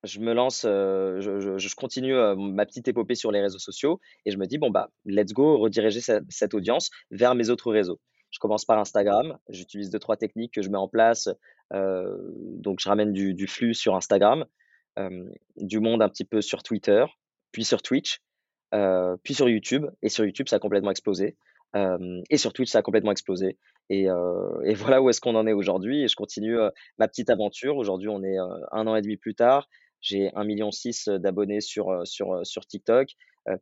[0.03, 4.45] je me lance, je continue, ma petite épopée sur les réseaux sociaux et je me
[4.45, 7.99] dis: «Bon, bah, let's go, rediriger cette audience vers mes autres réseaux».
[8.31, 11.29] Je commence par Instagram, j'utilise deux trois techniques que je mets en place,
[11.71, 14.45] donc je ramène du flux sur Instagram,
[15.55, 17.05] du monde un petit peu sur Twitter,
[17.51, 18.21] puis sur Twitch,
[19.23, 21.37] puis sur YouTube et sur YouTube, ça a complètement explosé,
[22.29, 23.57] et sur Twitch, ça a complètement explosé
[23.89, 24.07] et
[24.65, 26.57] et voilà où est-ce qu'on en est aujourd'hui et je continue,
[26.97, 27.77] ma petite aventure.
[27.77, 29.67] Aujourd'hui, on est, 1 an et demi plus tard.
[30.01, 30.69] J'ai 1,6 million
[31.19, 33.09] d'abonnés sur, sur, sur TikTok,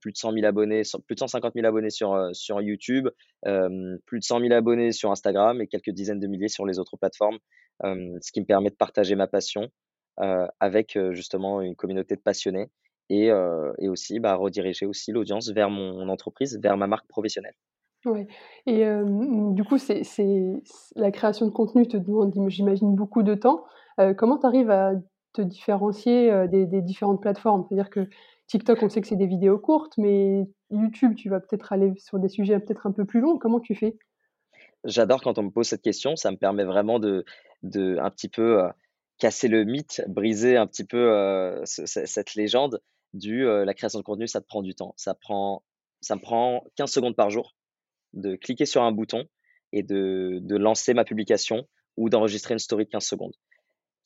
[0.01, 3.07] plus de 100 000 abonnés plus de 150 000 abonnés sur, heu, sur YouTube,
[3.45, 6.79] hem, plus de 100 000 abonnés sur Instagram et quelques dizaines de milliers sur les
[6.79, 7.37] autres plateformes,
[7.83, 9.69] ce qui me permet de partager ma passion,
[10.59, 12.69] avec, justement une communauté de passionnés
[13.09, 13.27] et
[13.79, 17.55] et aussi, bah, rediriger aussi l'audience vers mon entreprise, vers ma marque professionnelle.
[18.05, 18.27] Ouais
[18.67, 18.85] et
[19.53, 20.03] du coup, c'est
[20.95, 23.65] la création de contenu te demande, im j'imagine, beaucoup de temps.
[24.17, 24.91] Comment tu arrives à
[25.33, 27.63] te différencier, des des différentes plateformes?
[27.67, 28.07] C'est-à-dire que
[28.47, 32.19] TikTok, on sait que c'est des vidéos courtes, mais YouTube, tu vas peut-être aller sur
[32.19, 33.38] des sujets peut-être un peu plus longs.
[33.38, 33.97] Comment tu fais?
[34.84, 37.25] J'adore quand on me pose cette question, ça me permet vraiment de
[37.63, 38.69] de un petit peu, heu,
[39.17, 42.81] casser le mythe, briser un petit peu, ce cette légende
[43.13, 44.93] du, heu, la création de contenu, ça te prend du temps.
[44.97, 45.63] Ça prend
[46.01, 47.55] ça me prend 15 secondes par jour
[48.13, 49.25] de cliquer sur un bouton
[49.71, 53.34] et de de lancer ma publication ou d'enregistrer une story de 15 secondes.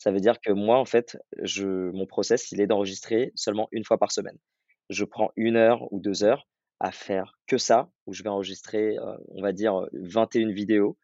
[0.01, 3.83] Ça veut dire que moi, en fait, je mon process, il est d'enregistrer seulement une
[3.83, 4.37] fois par semaine.
[4.89, 6.47] Je prends une heure ou 2 heures
[6.79, 8.97] à faire que ça, où je vais enregistrer,
[9.29, 10.97] on va dire, heu, 21 vidéos,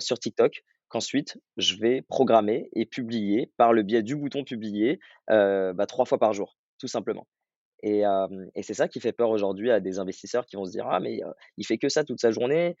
[0.00, 5.86] sur TikTok, qu'ensuite je vais programmer et publier par le biais du bouton publier, bah,
[5.88, 7.26] 3 fois par jour, tout simplement.
[7.82, 8.02] Et,
[8.54, 10.98] et c'est ça qui fait peur aujourd'hui à des investisseurs qui vont se dire ah
[10.98, 11.20] mais
[11.58, 12.76] il fait que ça toute sa journée.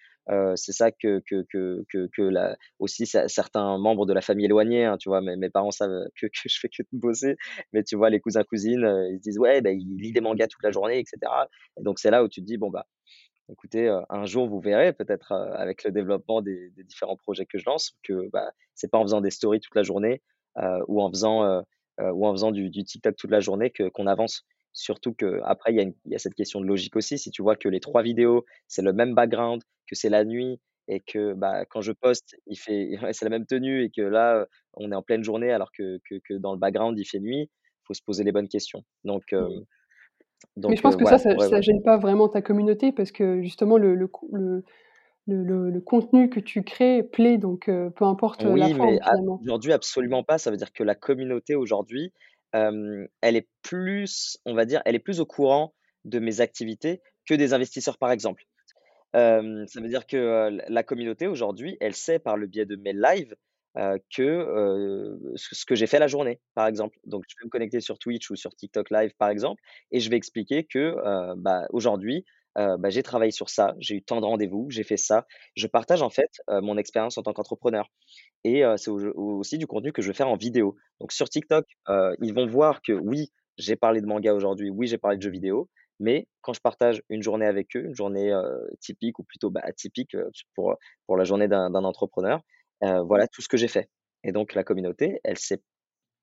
[0.54, 5.08] c'est ça que que que que, aussi certains membres de la famille éloignée, hein, tu
[5.08, 7.36] vois, mes, parents savent que, que je fais que de bosser,
[7.72, 10.48] mais tu vois les cousins cousines, ils se disent ouais bah, il lit des mangas
[10.48, 11.30] toute la journée, etc.
[11.78, 12.86] Et donc c'est là où tu te dis bon bah
[13.50, 17.92] écoutez, un jour vous verrez peut-être avec le développement des, différents projets que je lance
[18.02, 20.22] que bah, c'est pas en faisant des stories toute la journée
[20.88, 21.62] ou en faisant
[21.98, 24.44] ou en faisant du, TikTok toute la journée qu'on avance.
[24.76, 27.16] Surtout qu'après, il y, a il y a cette question de logique aussi.
[27.16, 30.60] Si tu vois que les trois vidéos, c'est le même background, que c'est la nuit
[30.86, 34.46] et que bah, quand je poste, il fait, c'est la même tenue et que là,
[34.74, 37.48] on est en pleine journée alors que, que, que dans le background, il fait nuit,
[37.48, 38.84] il faut se poser les bonnes questions.
[39.04, 39.48] Donc, euh,
[40.58, 43.40] donc Mais je pense que ça, ça, ne gêne pas vraiment ta communauté parce que
[43.40, 44.62] justement, le, le, le
[45.28, 48.90] le, le, contenu que tu crées plaît, donc peu importe la forme.
[48.90, 50.38] Oui, aujourd'hui, absolument pas.
[50.38, 52.12] Ça veut dire que la communauté aujourd'hui,
[52.52, 57.34] elle est plus, on va dire, elle est plus au courant de mes activités que
[57.34, 58.44] des investisseurs, par exemple.
[59.14, 63.34] ça veut dire que la communauté aujourd'hui, elle sait par le biais de mes lives
[64.14, 66.98] que ce que j'ai fait la journée, par exemple.
[67.04, 70.08] Donc, je vais me connecter sur Twitch ou sur TikTok Live, par exemple, et je
[70.08, 70.94] vais expliquer que
[71.36, 72.24] bah, aujourd'hui,
[72.56, 75.26] bah, j'ai travaillé sur ça, j'ai eu tant de rendez-vous, j'ai fait ça.
[75.54, 77.90] Je partage en fait mon expérience en tant qu'entrepreneur.
[78.44, 80.76] Et c'est aussi du contenu que je vais faire en vidéo.
[81.00, 84.98] Donc sur TikTok, ils vont voir que oui, j'ai parlé de manga aujourd'hui, oui, j'ai
[84.98, 88.32] parlé de jeux vidéo, mais quand je partage une journée avec eux, une journée
[88.80, 90.16] typique ou plutôt bah, atypique
[90.54, 92.40] pour, pour la journée d'un entrepreneur,
[92.80, 93.90] voilà tout ce que j'ai fait.
[94.24, 95.62] Et donc la communauté, elle sait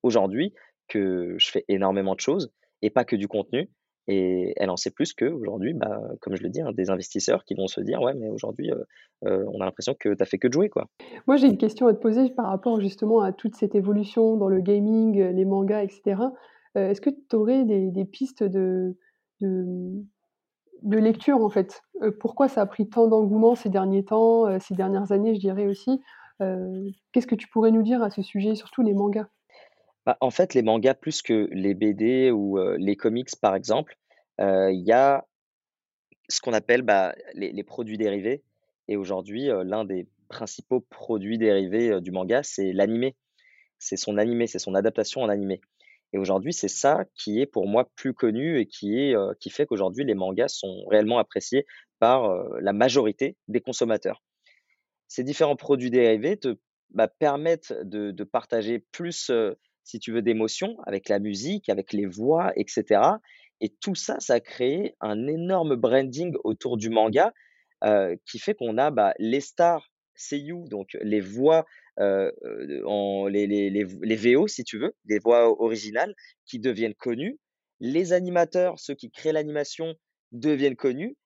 [0.02, 0.52] aujourd'hui
[0.88, 3.70] que je fais énormément de choses et pas que du contenu.
[4.06, 7.54] Et elle en sait plus qu'aujourd'hui, bah, comme je le dis, hein, des investisseurs qui
[7.54, 8.84] vont se dire Ouais, mais aujourd'hui, euh,
[9.24, 10.68] euh, on a l'impression que tu as fait que de jouer.
[10.68, 10.86] Quoi.
[11.26, 14.48] Moi, j'ai une question à te poser par rapport justement à toute cette évolution dans
[14.48, 16.20] le gaming, les mangas, etc.
[16.76, 18.94] Euh, est-ce que tu aurais des, pistes de,
[19.40, 20.04] de,
[20.82, 21.80] lecture en fait?
[22.20, 26.02] Pourquoi ça a pris tant d'engouement ces derniers temps, ces dernières années, je dirais aussi?
[26.40, 29.28] Qu'est-ce que tu pourrais nous dire à ce sujet, surtout les mangas?
[30.06, 33.96] Bah, en fait, les mangas plus que les BD ou les comics, par exemple,
[34.38, 35.26] il y a
[36.28, 38.42] ce qu'on appelle bah, les, produits dérivés.
[38.88, 43.16] Et aujourd'hui, l'un des principaux produits dérivés du manga, c'est l'animé.
[43.78, 45.60] C'est son animé, c'est son adaptation en animé.
[46.12, 49.66] Et aujourd'hui, c'est ça qui est pour moi plus connu et qui, est, qui fait
[49.66, 51.66] qu'aujourd'hui, les mangas sont réellement appréciés
[51.98, 54.22] par la majorité des consommateurs.
[55.08, 56.56] Ces différents produits dérivés te
[56.90, 59.30] bah, permettent de, de partager plus
[59.84, 63.00] si tu veux, d'émotion, avec la musique, avec les voix, etc.
[63.60, 67.32] Et tout ça, ça a créé un énorme branding autour du manga
[68.24, 71.66] qui fait qu'on a bah, les stars seiyuu, donc les voix,
[71.98, 76.14] les, les, VO, si tu veux, les voix originales,
[76.46, 77.38] qui deviennent connues.
[77.80, 79.94] Les animateurs, ceux qui créent l'animation,
[80.32, 81.16] deviennent connus.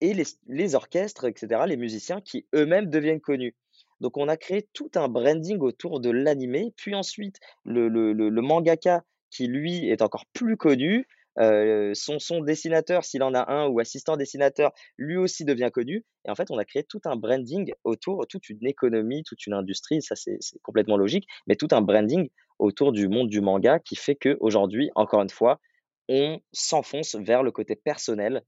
[0.00, 0.14] Et
[0.46, 3.54] les orchestres, etc., les musiciens qui eux-mêmes deviennent connus.
[4.00, 8.42] Donc on a créé tout un branding autour de l'animé, puis ensuite le, le, le,
[8.42, 11.06] mangaka qui lui est encore plus connu,
[11.38, 16.04] euh, son, son dessinateur, s'il en a un, ou assistant dessinateur, lui aussi devient connu.
[16.26, 19.52] Et en fait, on a créé tout un branding autour, toute une économie, toute une
[19.52, 22.28] industrie, ça c'est complètement logique, mais tout un branding
[22.58, 25.60] autour du monde du manga qui fait qu'aujourd'hui, encore une fois,
[26.08, 28.42] on s'enfonce vers le côté personnel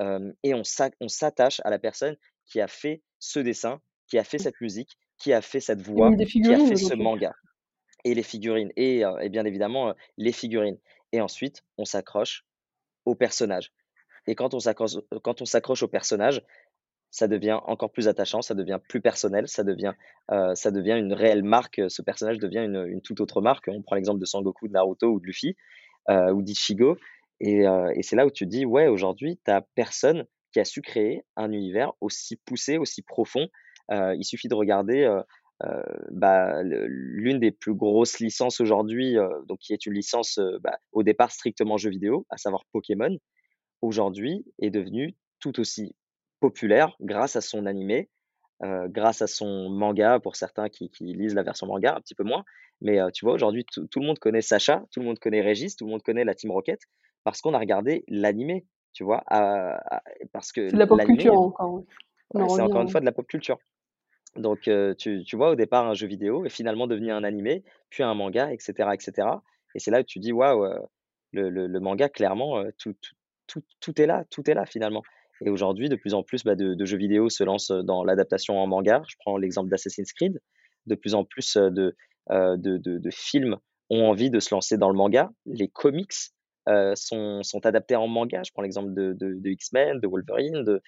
[0.00, 0.64] euh, et on
[1.08, 3.80] s'attache à la personne qui a fait ce dessin
[4.14, 7.34] qui a fait cette musique, qui a fait cette voix, qui a fait ce manga.
[8.04, 10.78] Et les figurines, et, et bien évidemment les figurines.
[11.10, 12.46] Et ensuite, on s'accroche
[13.06, 13.72] au personnage.
[14.28, 16.44] Et quand on s'accroche au personnage,
[17.10, 19.94] ça devient encore plus attachant, ça devient plus personnel, ça devient,
[20.28, 21.82] ça devient une réelle marque.
[21.88, 23.66] Ce personnage devient une, une toute autre marque.
[23.66, 25.56] On prend l'exemple de Sangoku, de Naruto ou de Luffy
[26.08, 26.98] ou d'Ichigo.
[27.40, 30.82] Et, et c'est là où tu te dis, ouais, aujourd'hui, tu personne qui a su
[30.82, 33.48] créer un univers aussi poussé, aussi profond,
[33.90, 35.08] il suffit de regarder
[36.10, 39.16] bah, l'une des plus grosses licences aujourd'hui,
[39.48, 43.16] donc qui est une licence bah, au départ strictement jeu vidéo, à savoir Pokémon,
[43.82, 45.94] aujourd'hui est devenue tout aussi
[46.40, 48.08] populaire grâce à son animé,
[48.62, 52.44] grâce à son manga pour certains qui, lisent la version manga, un petit peu moins.
[52.80, 55.84] Mais tu vois, aujourd'hui, tout le monde connaît Sacha, tout le monde connaît Régis, tout
[55.84, 56.80] le monde connaît la Team Rocket
[57.24, 59.24] parce qu'on a regardé l'animé, tu vois,
[60.32, 61.82] parce que c'est de la pop culture encore.
[62.32, 63.58] c'est encore une fois de la pop culture.
[64.36, 64.68] Donc,
[64.98, 68.52] tu, vois, au départ, un jeu vidéo est finalement devenu un animé, puis un manga,
[68.52, 69.28] etc., etc.
[69.74, 70.66] Et c'est là où tu dis, waouh,
[71.32, 72.94] le, le, manga, clairement, tout,
[73.46, 75.02] tout, tout, est là, tout est là finalement.
[75.44, 78.66] Et aujourd'hui, de plus en plus bah, de, jeux vidéo se lancent dans l'adaptation en
[78.66, 79.02] manga.
[79.08, 80.40] Je prends l'exemple d'Assassin's Creed.
[80.86, 81.94] De plus en plus de,
[83.10, 83.56] films
[83.90, 85.30] ont envie de se lancer dans le manga.
[85.46, 86.12] Les comics
[86.94, 88.42] sont, sont adaptés en manga.
[88.44, 90.82] Je prends l'exemple de, de, X-Men, de Wolverine, de,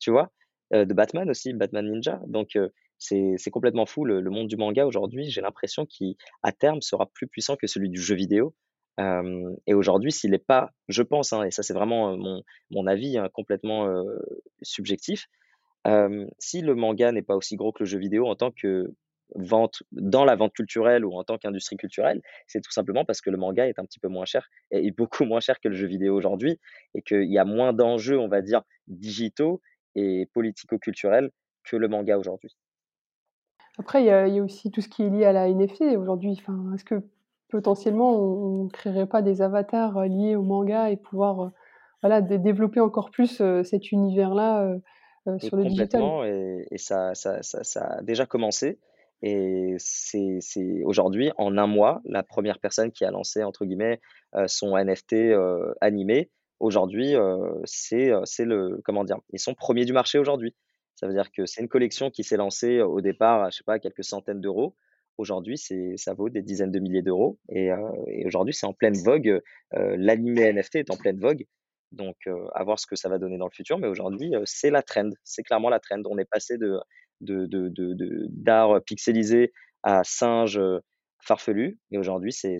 [0.00, 0.30] tu vois,
[0.74, 2.20] de Batman aussi, Batman Ninja.
[2.26, 2.58] Donc,
[2.98, 4.04] c'est complètement fou.
[4.04, 8.00] Le, monde du manga aujourd'hui, j'ai l'impression qu'à terme sera plus puissant que celui du
[8.00, 8.54] jeu vidéo.
[8.98, 13.18] et aujourd'hui, s'il n'est pas, je pense, hein, et ça c'est vraiment mon, mon avis
[13.18, 13.88] hein, complètement
[14.62, 15.28] subjectif,
[16.38, 18.94] si le manga n'est pas aussi gros que le jeu vidéo en tant que
[19.34, 23.30] vente dans la vente culturelle ou en tant qu'industrie culturelle, c'est tout simplement parce que
[23.30, 25.86] le manga est un petit peu moins cher et beaucoup moins cher que le jeu
[25.86, 26.60] vidéo aujourd'hui
[26.94, 29.60] et qu'il y a moins d'enjeux, on va dire, digitaux
[29.94, 31.30] et politico-culturels
[31.64, 32.56] que le manga aujourd'hui.
[33.78, 36.36] Après, il y, a, aussi tout ce qui est lié à la NFT aujourd'hui.
[36.38, 37.02] Enfin, est-ce que
[37.48, 41.48] potentiellement on ne créerait pas des avatars euh, liés au manga et pouvoir euh,
[42.02, 44.76] voilà, développer encore plus euh, cet univers-là
[45.38, 46.02] sur le digital?
[46.26, 48.78] et, et ça, ça, ça, a déjà commencé.
[49.22, 54.00] Et c'est aujourd'hui, en un mois, la première personne qui a lancé, entre guillemets,
[54.46, 55.14] son NFT
[55.80, 56.30] animé.
[56.60, 57.14] Aujourd'hui,
[57.64, 60.54] c'est le, comment dire, ils sont premiers du marché aujourd'hui.
[60.94, 63.64] Ça veut dire que c'est une collection qui s'est lancée au départ à, je sais
[63.64, 64.76] pas, quelques centaines d'euros.
[65.16, 67.38] Aujourd'hui, ça vaut des dizaines de milliers d'euros.
[67.48, 67.70] Et,
[68.24, 69.40] aujourd'hui, c'est en pleine vogue.
[69.72, 71.44] L'animé NFT est en pleine vogue.
[71.92, 72.16] Donc,
[72.54, 73.78] à voir ce que ça va donner dans le futur.
[73.78, 75.10] Mais aujourd'hui, c'est la trend.
[75.22, 76.02] C'est clairement la trend.
[76.06, 76.78] On est passé de
[77.20, 80.60] d'art pixelisé à singe
[81.20, 81.78] farfelu.
[81.90, 82.58] Et aujourd'hui, c'est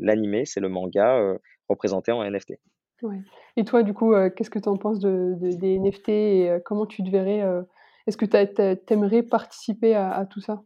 [0.00, 1.36] l'animé, c'est le manga
[1.68, 2.54] représenté en NFT.
[3.56, 7.02] Et toi, du coup, qu'est-ce que tu en penses de, des NFT et comment tu
[7.02, 7.42] te verrais
[8.06, 10.62] Est-ce que tu aimerais participer à, tout ça?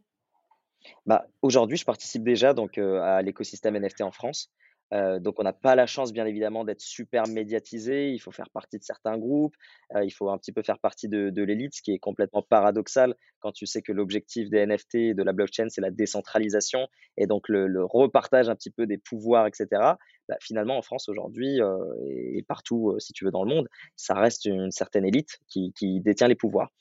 [1.05, 4.51] Bah, Aujourd'hui, je participe déjà donc, à l'écosystème NFT en France.
[4.91, 8.11] donc, on n'a pas la chance, bien évidemment, d'être super médiatisé.
[8.11, 9.55] Il faut faire partie de certains groupes.
[10.01, 13.51] il faut un petit peu faire partie de, l'élite, ce qui est complètement paradoxal quand
[13.51, 17.49] tu sais que l'objectif des NFT et de la blockchain, c'est la décentralisation et donc
[17.49, 19.93] le, repartage un petit peu des pouvoirs, etc.
[20.27, 21.59] Bah, finalement, en France aujourd'hui
[22.05, 26.27] et, partout, si tu veux, dans le monde, ça reste une certaine élite qui, détient
[26.27, 26.71] les pouvoirs.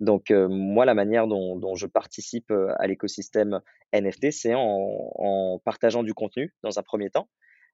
[0.00, 3.60] Donc, moi, la manière dont, je participe à l'écosystème
[3.92, 7.28] NFT, c'est en, partageant du contenu dans un premier temps,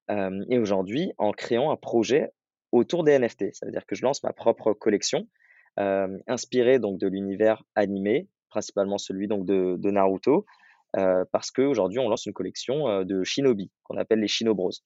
[0.09, 2.31] et aujourd'hui, en créant un projet
[2.73, 3.55] autour des NFT.
[3.55, 5.29] Ça veut dire que je lance ma propre collection,
[5.77, 10.45] inspirée donc de l'univers animé, principalement celui donc de, Naruto,
[10.93, 14.83] parce qu'aujourd'hui, on lance une collection de shinobi, qu'on appelle les Shinobros.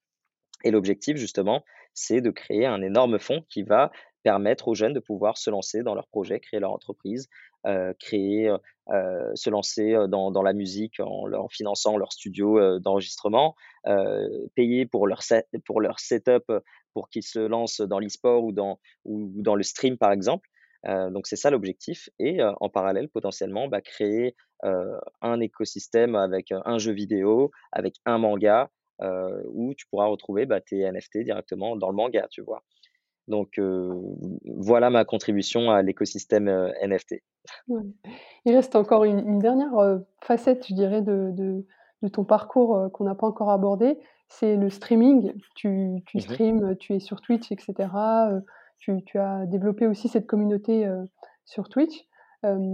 [0.65, 3.93] Et l'objectif, justement, c'est de créer un énorme fonds qui va
[4.25, 7.29] permettre aux jeunes de pouvoir se lancer dans leur projet, créer leur entreprise,
[8.01, 8.51] créer,
[8.89, 13.55] se lancer dans, dans, la musique en leur finançant leur studio d'enregistrement,
[14.55, 16.53] payer pour leur, setup
[16.95, 20.49] pour qu'ils se lancent dans l'e-sport ou dans, ou, dans le stream, par exemple.
[20.87, 22.09] donc c'est ça l'objectif.
[22.19, 28.71] Et en parallèle, potentiellement, bah, créer un écosystème avec un jeu vidéo, avec un manga,
[29.01, 32.63] où tu pourras retrouver bah, tes NFT directement dans le manga, tu vois.
[33.29, 33.59] Donc
[34.45, 36.49] voilà ma contribution à l'écosystème
[36.83, 37.23] NFT.
[37.69, 39.73] Il reste encore une, dernière
[40.21, 45.33] facette, je dirais, de, de, ton parcours qu'on n'a pas encore abordé, c'est le streaming.
[45.55, 47.89] Tu, tu mmh streams, tu es sur Twitch, etc.
[48.79, 50.87] Tu, tu, as développé aussi cette communauté
[51.47, 52.07] sur Twitch.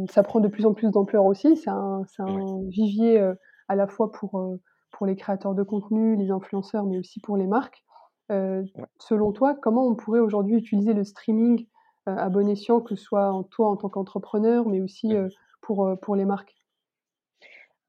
[0.08, 1.56] ça prend de plus en plus d'ampleur aussi.
[1.56, 3.24] C'est un, un, vivier
[3.68, 4.58] à la fois pour,
[4.90, 7.84] pour les créateurs de contenu, les influenceurs, mais aussi pour les marques.
[8.30, 8.62] Euh,
[8.98, 11.66] selon toi, comment on pourrait aujourd'hui utiliser le streaming
[12.08, 15.28] euh, à bon escient, que ce soit en toi en tant qu'entrepreneur, mais aussi euh,
[15.60, 16.54] pour, pour les marques?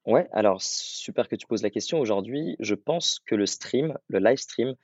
[0.04, 2.00] Ouais, alors super que tu poses la question.
[2.00, 4.74] Aujourd'hui, je pense que le stream, le live stream,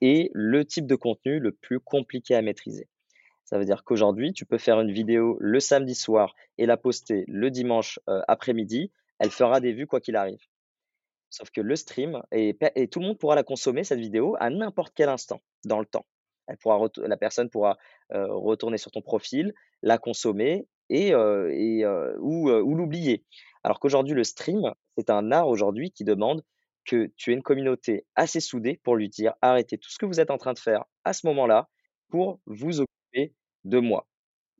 [0.00, 2.88] est le type de contenu le plus compliqué à maîtriser.
[3.44, 7.24] Ça veut dire qu'aujourd'hui, tu peux faire une vidéo le samedi soir et la poster
[7.26, 8.92] le dimanche après-midi.
[9.18, 10.38] Elle fera des vues quoi qu'il arrive.
[11.30, 12.56] Sauf que le stream, et,
[12.90, 16.06] tout le monde pourra la consommer, cette vidéo, à n'importe quel instant dans le temps.
[16.46, 17.76] Elle pourra la personne pourra
[18.10, 23.24] retourner sur ton profil, la consommer et, ou, l'oublier.
[23.64, 26.44] Alors qu'aujourd'hui, le stream, c'est un art aujourd'hui qui demande
[26.84, 30.20] que tu aies une communauté assez soudée pour lui dire arrêtez tout ce que vous
[30.20, 31.68] êtes en train de faire à ce moment-là
[32.08, 33.34] pour vous occuper
[33.64, 34.06] de moi,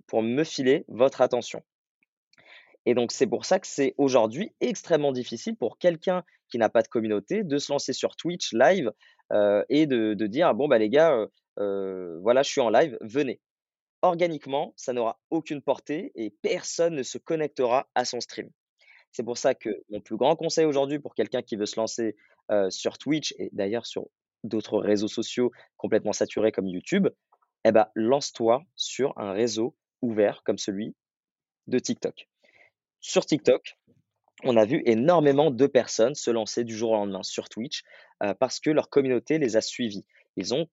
[0.09, 1.62] pour me filer votre attention.
[2.87, 6.83] Et donc, c'est pour ça que c'est aujourd'hui extrêmement difficile pour quelqu'un qui n'a pas
[6.83, 8.92] de communauté de se lancer sur Twitch live
[9.68, 13.40] et de, dire Bon, bah, les gars, voilà, je suis en live, venez.
[14.02, 18.48] Organiquement, ça n'aura aucune portée et personne ne se connectera à son stream.
[19.10, 22.15] C'est pour ça que mon plus grand conseil aujourd'hui pour quelqu'un qui veut se lancer
[22.69, 24.06] sur Twitch et d'ailleurs sur
[24.44, 27.08] d'autres réseaux sociaux complètement saturés comme YouTube,
[27.65, 30.94] eh ben, lance-toi sur un réseau ouvert comme celui
[31.67, 32.29] de TikTok.
[33.01, 33.77] Sur TikTok,
[34.44, 37.83] on a vu énormément de personnes se lancer du jour au lendemain sur Twitch
[38.38, 40.05] parce que leur communauté les a suivis.
[40.37, 40.69] ils ont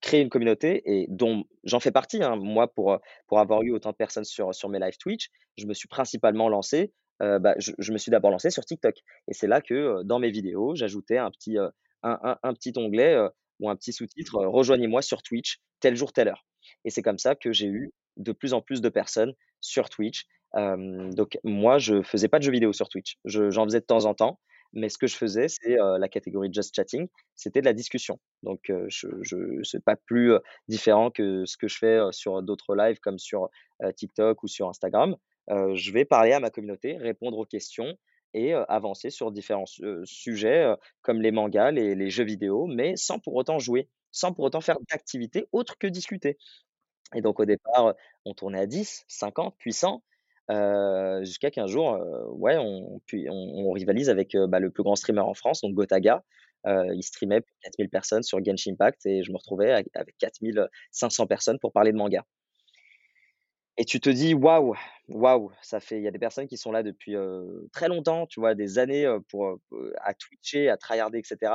[0.00, 2.36] créé une communauté et dont j'en fais partie, hein.
[2.36, 2.98] Moi, pour,
[3.28, 6.92] pour avoir eu autant de personnes sur, mes live Twitch, je me suis principalement lancé,
[7.20, 8.96] bah, je, me suis d'abord lancé sur TikTok.
[9.28, 11.56] Et c'est là que dans mes vidéos, j'ajoutais un petit,
[12.02, 13.16] un, un, petit onglet
[13.60, 16.44] ou un petit sous-titre Rejoignez-moi sur Twitch, tel jour, telle heure.
[16.84, 20.26] Et c'est comme ça que j'ai eu de plus en plus de personnes sur Twitch.
[20.54, 23.18] Donc moi, je faisais pas de jeux vidéo sur Twitch.
[23.24, 24.38] J'en faisais de temps en temps,
[24.72, 28.18] mais ce que je faisais, c'est la catégorie Just Chatting, c'était de la discussion.
[28.42, 30.34] Donc je, je pas plus
[30.68, 33.48] différent que ce que je fais sur d'autres lives comme sur
[33.96, 35.16] TikTok ou sur Instagram.
[35.48, 37.96] je vais parler à ma communauté, répondre aux questions
[38.34, 39.66] et avancer sur différents
[40.04, 44.44] sujets comme les mangas, les, les, jeux vidéo, mais sans pour autant jouer, sans pour
[44.44, 46.38] autant faire d'activités autres que discuter.
[47.14, 47.94] Et donc au départ,
[48.24, 50.02] on tournait à 10, 50, puis 100,
[50.48, 51.98] jusqu'à qu'un jour,
[52.30, 56.22] ouais, on, rivalise avec bah, le plus grand streamer en France, donc Gotaga.
[56.66, 61.26] il streamait pour 4000 personnes sur Genshin Impact et je me retrouvais avec, avec 4500
[61.26, 62.24] personnes pour parler de manga.
[63.78, 64.74] Et tu te dis, waouh,
[65.08, 67.14] waouh, ça fait, il y a des personnes qui sont là depuis
[67.72, 69.58] très longtemps, tu vois, des années pour,
[70.02, 71.52] à twitcher, à tryharder, etc.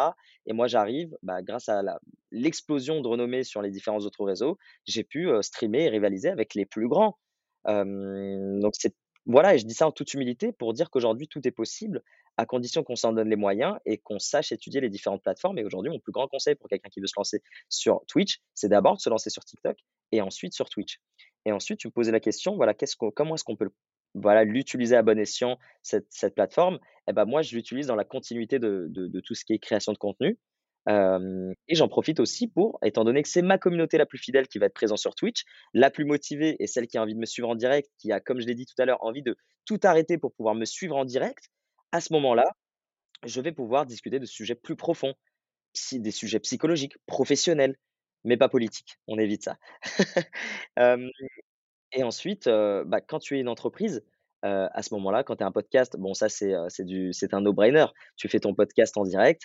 [0.48, 1.84] Et moi, j'arrive, bah, grâce à
[2.32, 6.66] l'explosion de renommée sur les différents autres réseaux, j'ai pu streamer et rivaliser avec les
[6.66, 7.18] plus grands.
[7.68, 8.96] Donc, c'est,
[9.26, 12.02] voilà, et je dis ça en toute humilité pour dire qu'aujourd'hui, tout est possible
[12.38, 15.58] à condition qu'on s'en donne les moyens et qu'on sache étudier les différentes plateformes.
[15.58, 18.70] Et aujourd'hui, mon plus grand conseil pour quelqu'un qui veut se lancer sur Twitch, c'est
[18.70, 19.78] d'abord de se lancer sur TikTok
[20.12, 21.02] et ensuite sur Twitch.
[21.46, 22.74] Et ensuite, tu me posais la question, voilà,
[23.16, 23.70] comment est-ce qu'on peut
[24.14, 26.80] voilà, l'utiliser à bon escient, cette, plateforme?
[27.08, 29.92] Eh ben moi, je l'utilise dans la continuité de, de, tout ce qui est création
[29.92, 30.38] de contenu.
[30.88, 34.58] Et j'en profite aussi pour, étant donné que c'est ma communauté la plus fidèle qui
[34.58, 37.26] va être présente sur Twitch, la plus motivée et celle qui a envie de me
[37.26, 39.36] suivre en direct, qui a, comme je l'ai dit tout à l'heure, envie de
[39.66, 41.50] tout arrêter pour pouvoir me suivre en direct,
[41.92, 42.46] à ce moment-là,
[43.26, 45.14] je vais pouvoir discuter de sujets plus profonds,
[45.92, 47.76] des sujets psychologiques, professionnels,
[48.24, 48.98] mais pas politique.
[49.08, 49.58] On évite ça.
[51.92, 54.04] et ensuite, bah, quand tu es une entreprise,
[54.44, 57.88] à ce moment-là, quand tu es un podcast, bon, ça, c'est c'est un no-brainer.
[58.16, 59.44] Tu fais ton podcast en direct.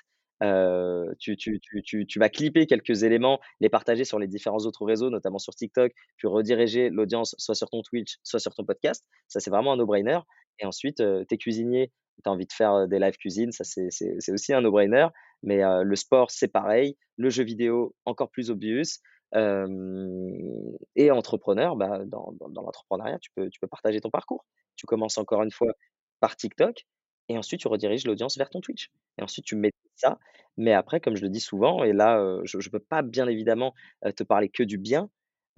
[1.18, 5.54] Tu, tu, vas clipper quelques éléments, les partager sur les différents autres réseaux, notamment sur
[5.54, 9.04] TikTok, puis rediriger l'audience soit sur ton Twitch, soit sur ton podcast.
[9.28, 10.18] Ça, c'est vraiment un no-brainer.
[10.58, 11.92] Et ensuite, tu es cuisinier,
[12.24, 15.08] tu as envie de faire des live cuisine, ça, c'est aussi un no-brainer.
[15.42, 16.96] Mais le sport, c'est pareil.
[17.16, 19.00] Le jeu vidéo, encore plus obvious.
[19.34, 24.44] et entrepreneur, bah, dans, l'entrepreneuriat, tu peux partager ton parcours.
[24.76, 25.72] Tu commences encore une fois
[26.20, 26.86] par TikTok
[27.28, 28.90] et ensuite tu rediriges l'audience vers ton Twitch.
[29.18, 30.18] Et ensuite tu mets ça.
[30.56, 33.74] Mais après, comme je le dis souvent, et là, je ne peux pas bien évidemment
[34.16, 35.08] te parler que du bien.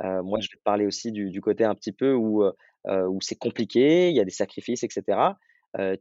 [0.01, 2.45] moi, je vais te parler aussi du, du côté un petit peu où,
[2.87, 5.19] où c'est compliqué, il y a des sacrifices, etc.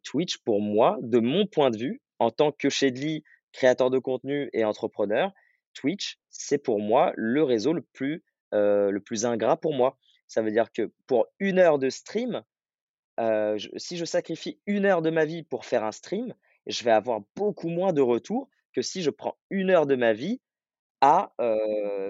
[0.04, 4.50] Twitch, pour moi, de mon point de vue, en tant que Shedly, créateur de contenu
[4.54, 5.32] et entrepreneur,
[5.74, 9.98] Twitch, c'est pour moi le réseau le plus, le plus ingrat pour moi.
[10.28, 12.44] Ça veut dire que pour une heure de stream,
[13.78, 16.34] si je sacrifie une heure de ma vie pour faire un stream,
[16.68, 20.14] je vais avoir beaucoup moins de retours que si je prends une heure de ma
[20.14, 20.42] vie
[21.02, 21.34] à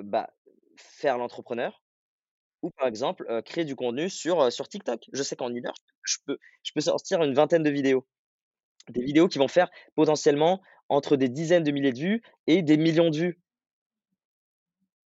[0.04, 0.34] bah,
[0.76, 1.84] faire l'entrepreneur
[2.62, 5.10] ou par exemple créer du contenu sur, sur TikTok.
[5.12, 8.08] Je sais qu'en une heure, je peux, je peux sortir une vingtaine de vidéos.
[8.90, 12.78] Des vidéos qui vont faire potentiellement entre des dizaines de milliers de vues et des
[12.78, 13.40] millions de vues.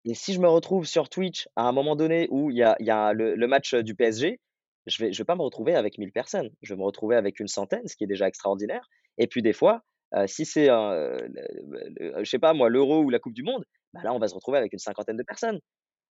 [0.05, 2.77] Et si je me retrouve sur Twitch à un moment donné où il y a,
[2.81, 4.41] y a le, match du PSG,
[4.87, 6.51] je vais, vais pas me retrouver avec 1000 personnes.
[6.63, 8.89] Je vais me retrouver avec une centaine, ce qui est déjà extraordinaire.
[9.19, 9.83] Et puis des fois,
[10.27, 14.19] si c'est, je sais pas moi, l'Euro ou la Coupe du Monde, bah là, on
[14.19, 15.61] va se retrouver avec une cinquantaine de personnes.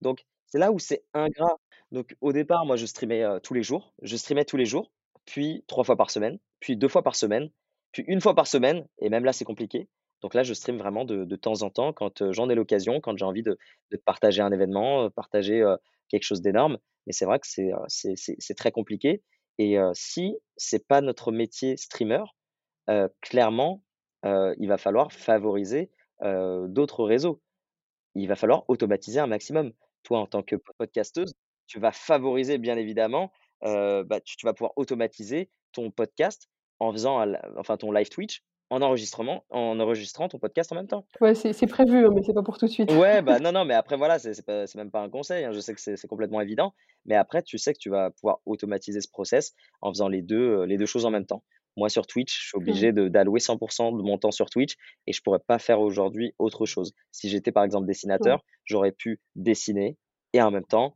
[0.01, 1.57] Donc, c'est là où c'est ingrat.
[1.91, 3.93] Donc, au départ, moi, je streamais tous les jours.
[4.01, 4.91] Je streamais tous les jours,
[5.25, 7.49] puis trois fois par semaine, puis deux fois par semaine,
[7.91, 9.87] puis une fois par semaine, et même là, c'est compliqué.
[10.21, 13.25] Donc là, je stream vraiment de, temps en temps quand j'en ai l'occasion, quand j'ai
[13.25, 13.57] envie de,
[13.91, 15.63] de, partager un événement, partager
[16.09, 16.77] quelque chose d'énorme.
[17.11, 19.21] Mais c'est vrai que c'est très compliqué.
[19.57, 22.23] Et si c'est pas notre métier streamer,
[23.19, 23.83] clairement,
[24.23, 25.91] il va falloir favoriser
[26.21, 27.41] d'autres réseaux.
[28.15, 29.73] Il va falloir automatiser un maximum.
[30.03, 31.33] Toi, en tant que podcasteuse,
[31.67, 36.47] tu vas favoriser bien évidemment, bah, tu, tu vas pouvoir automatiser ton podcast
[36.79, 37.25] en faisant
[37.57, 38.41] enfin, ton live Twitch
[38.71, 41.05] en enregistrement, en enregistrant ton podcast en même temps.
[41.19, 42.89] Ouais, c'est prévu, hein, mais c'est pas pour tout de suite.
[42.93, 45.43] Ouais, bah non, non, mais après, voilà, c'est même pas un conseil.
[45.43, 46.73] Hein, je sais que c'est complètement évident.
[47.05, 50.63] Mais après, tu sais que tu vas pouvoir automatiser ce process en faisant les deux,
[50.63, 51.43] les deux choses en même temps.
[51.75, 55.21] Moi, sur Twitch, je suis obligé d'allouer 100% de mon temps sur Twitch et je
[55.21, 56.93] pourrais pas faire aujourd'hui autre chose.
[57.11, 59.97] Si j'étais par exemple dessinateur, j'aurais pu dessiner
[60.31, 60.95] et en même temps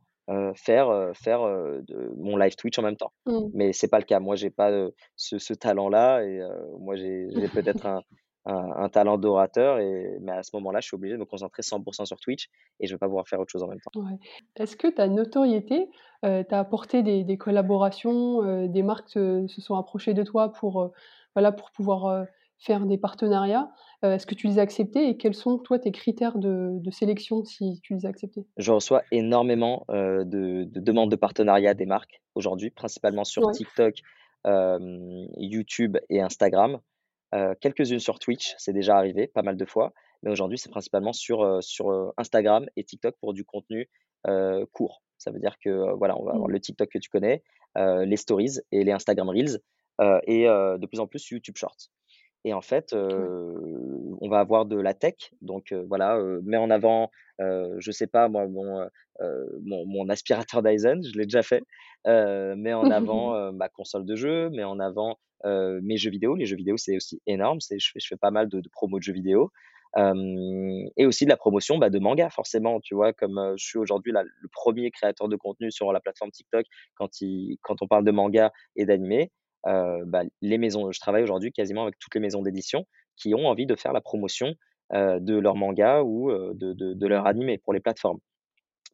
[0.54, 3.12] faire, faire de, mon live Twitch en même temps.
[3.26, 3.38] Mmh.
[3.54, 4.20] Mais c'est pas le cas.
[4.20, 4.70] Moi, j'ai pas
[5.16, 6.40] ce, ce talent-là et
[6.78, 8.02] moi, j'ai peut-être un,
[8.46, 9.78] un, talent d'orateur.
[9.78, 12.48] Et, mais à ce moment-là, je suis obligé de me concentrer 100% sur Twitch
[12.80, 14.02] et je ne vais pas pouvoir faire autre chose en même temps.
[14.56, 15.88] Est-ce que ta notoriété
[16.22, 20.92] t'a apporté des, collaborations, des marques se, sont approchées de toi pour,
[21.34, 22.26] voilà, pour pouvoir
[22.58, 23.70] faire des partenariats.
[24.02, 27.80] Est-ce que tu les as acceptés et quels sont, toi, tes critères de, sélection si
[27.82, 28.46] tu les as acceptés?
[28.56, 33.96] Je reçois énormément de, demandes de partenariat des marques aujourd'hui, principalement sur TikTok,
[35.36, 36.78] YouTube et Instagram.
[37.60, 39.92] Quelques-unes sur Twitch, c'est déjà arrivé pas mal de fois,
[40.22, 43.88] mais aujourd'hui, c'est principalement sur, sur Instagram et TikTok pour du contenu
[44.72, 45.02] court.
[45.18, 46.52] Ça veut dire que voilà, on va avoir mmh.
[46.52, 47.42] le TikTok que tu connais,
[47.76, 49.58] les stories et les Instagram Reels,
[50.26, 51.90] et de plus en plus YouTube Shorts.
[52.46, 55.32] Et en fait, on va avoir de la tech.
[55.42, 58.88] Donc voilà, mets en avant, je sais pas moi, mon,
[59.64, 61.64] mon, aspirateur Dyson, je l'ai déjà fait.
[62.06, 66.36] mets en avant ma console de jeu, mets en avant mes jeux vidéo.
[66.36, 67.60] Les jeux vidéo, c'est aussi énorme.
[67.60, 69.50] C'est, je, fais, je fais pas mal de, de promos de jeux vidéo.
[69.96, 72.78] et aussi de la promotion bah, de manga, forcément.
[72.78, 76.64] Tu vois, comme je suis aujourd'hui le premier créateur de contenu sur la plateforme TikTok
[76.94, 79.32] quand, il, quand on parle de manga et d'animé.
[79.66, 82.86] Euh, bah, les maisons, je travaille aujourd'hui quasiment avec toutes les maisons d'édition
[83.16, 84.54] qui ont envie de faire la promotion
[84.92, 88.20] euh, de leur manga ou de, leur animé pour les plateformes.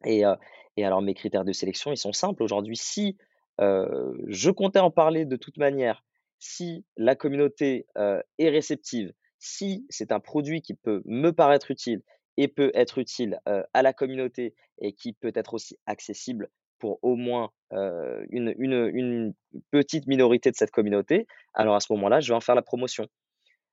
[0.05, 2.75] Et, alors mes critères de sélection, ils sont simples aujourd'hui.
[2.75, 3.17] Si
[3.59, 6.03] je comptais en parler de toute manière,
[6.39, 12.01] si la communauté est réceptive, si c'est un produit qui peut me paraître utile
[12.37, 16.49] et peut être utile à la communauté et qui peut être aussi accessible
[16.83, 19.33] pour au moins une, une,
[19.71, 23.07] petite minorité de cette communauté, alors à ce moment-là, je vais en faire la promotion.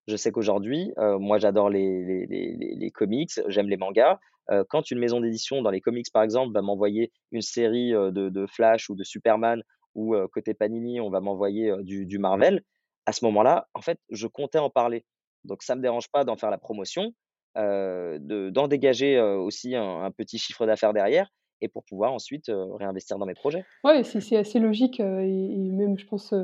[0.07, 4.21] Je sais qu'aujourd'hui, moi j'adore les, les, les, comics, j'aime les mangas.
[4.69, 8.47] quand une maison d'édition dans les comics, par exemple, va m'envoyer une série de, de,
[8.47, 9.61] Flash ou de Superman,
[9.97, 12.63] ou côté Panini, on va m'envoyer du, du, Marvel,
[13.07, 15.05] à ce moment-là, en fait, je comptais en parler.
[15.43, 17.13] Donc ça ne me dérange pas d'en faire la promotion,
[17.57, 21.29] d'en dégager aussi un, petit chiffre d'affaires derrière,
[21.61, 23.65] et pour pouvoir ensuite réinvestir dans mes projets.
[23.85, 26.35] Oui, c'est assez logique et, même, je pense,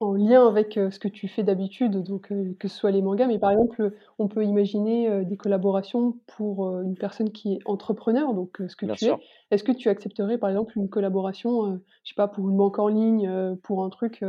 [0.00, 3.38] en lien avec ce que tu fais d'habitude, donc que ce soit les mangas, mais
[3.38, 8.76] par exemple, on peut imaginer des collaborations pour une personne qui est entrepreneur, donc ce
[8.76, 9.12] que tu es.
[9.50, 12.88] Est-ce que tu accepterais par exemple une collaboration, je sais pas, pour une banque en
[12.88, 14.24] ligne, pour un truc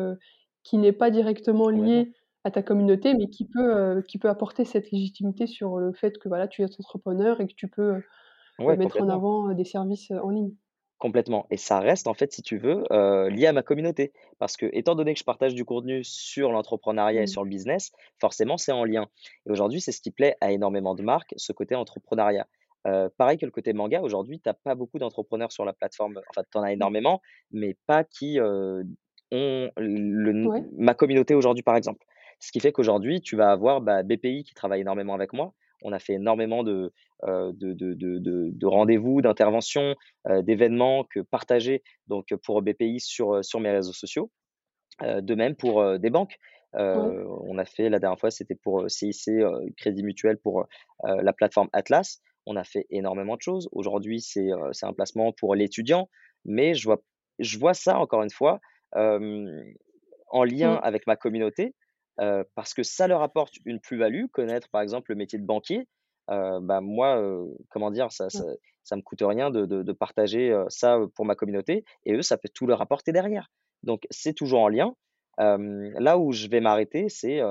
[0.63, 2.11] qui n'est pas directement lié
[2.43, 6.27] à ta communauté, mais qui peut, qui peut apporter cette légitimité sur le fait que
[6.27, 8.01] voilà, tu es entrepreneur et que tu peux
[8.59, 10.53] mettre en avant des services en ligne.
[10.99, 11.47] Complètement.
[11.49, 12.83] Et ça reste, en fait, si tu veux,
[13.29, 14.13] lié à ma communauté.
[14.39, 17.27] Parce que, étant donné que je partage du contenu sur l'entrepreneuriat et mmh.
[17.27, 17.91] sur le business,
[18.21, 19.07] forcément, c'est en lien.
[19.45, 22.47] Et aujourd'hui, c'est ce qui plaît à énormément de marques, ce côté entrepreneuriat.
[23.17, 26.21] pareil que le côté manga, aujourd'hui, tu n'as pas beaucoup d'entrepreneurs sur la plateforme.
[26.29, 26.73] Enfin, tu en as mmh.
[26.73, 28.85] énormément, mais pas qui ont
[29.75, 32.05] le, ma communauté aujourd'hui, par exemple.
[32.39, 35.91] Ce qui fait qu'aujourd'hui, tu vas avoir bah, BPI qui travaille énormément avec moi, on
[35.91, 36.91] a fait énormément de,
[37.23, 39.95] de, rendez-vous, d'interventions,
[40.41, 44.31] d'événements que partager donc pour BPI sur, sur mes réseaux sociaux.
[45.01, 46.37] de même pour des banques.
[46.73, 49.31] On a fait la dernière fois, c'était pour CIC
[49.77, 50.65] Crédit Mutuel pour
[51.03, 52.21] la plateforme Atlas.
[52.45, 53.69] On a fait énormément de choses.
[53.71, 54.49] Aujourd'hui, c'est
[54.83, 56.09] un placement pour l'étudiant,
[56.45, 57.01] mais je vois,
[57.39, 58.59] je vois ça encore une fois
[58.95, 61.75] en lien avec ma communauté
[62.17, 65.87] parce que ça leur apporte une plus-value, connaître par exemple le métier de banquier.
[66.27, 67.21] bah moi,
[67.69, 68.43] comment dire, ça, ça,
[68.83, 72.49] ça, me coûte rien de, de, partager ça pour ma communauté et eux, ça peut
[72.53, 73.49] tout leur apporter derrière.
[73.83, 74.95] Donc c'est toujours en lien.
[75.37, 77.41] là où je vais m'arrêter, c'est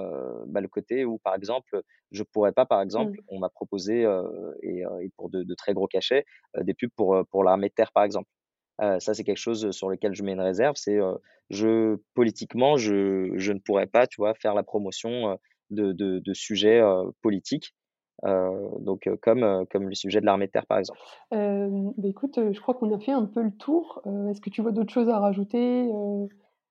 [0.46, 3.24] bah, le côté où, par exemple, je pourrais pas, par exemple, mmh.
[3.28, 4.02] on m'a proposé,
[4.62, 6.24] et, et, pour de, de, très gros cachets,
[6.60, 8.28] des pubs pour, pour l'armée de terre, par exemple
[8.98, 10.76] ça, c'est quelque chose sur lequel je mets une réserve.
[10.76, 10.98] C'est
[11.50, 15.38] je politiquement, je, je, ne pourrais pas, tu vois, faire la promotion
[15.70, 16.82] de, de, de sujets
[17.22, 17.74] politiques.
[18.24, 20.98] donc comme, comme le sujet de l'armée de terre par exemple.
[21.32, 24.02] Euh, bah écoute, je crois qu'on a fait un peu le tour.
[24.30, 25.88] Est-ce que tu vois d'autres choses à rajouter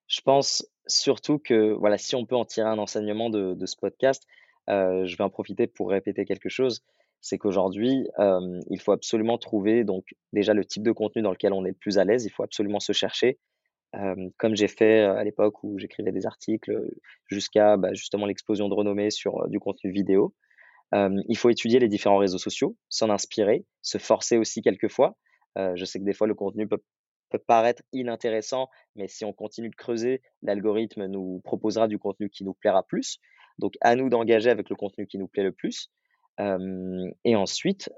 [0.08, 3.76] Je pense surtout que voilà, si on peut en tirer un enseignement de, de ce
[3.78, 4.26] podcast,
[4.68, 6.84] je vais en profiter pour répéter quelque chose
[7.22, 11.64] c'est qu'aujourd'hui, il faut absolument trouver donc déjà le type de contenu dans lequel on
[11.66, 12.26] est le plus à l'aise.
[12.26, 13.40] Il faut absolument se chercher,
[14.38, 16.72] comme j'ai fait à l'époque où j'écrivais des articles
[17.28, 20.34] jusqu'à bah, justement l'explosion de renommée sur du contenu vidéo.
[20.94, 25.16] il faut étudier les différents réseaux sociaux, s'en inspirer, se forcer aussi quelquefois.
[25.56, 26.82] je sais que des fois le contenu peut,
[27.30, 32.44] peut paraître inintéressant, mais si on continue de creuser, l'algorithme nous proposera du contenu qui
[32.44, 33.20] nous plaira plus.
[33.60, 35.92] Donc à nous d'engager avec le contenu qui nous plaît le plus
[36.40, 37.92] et ensuite,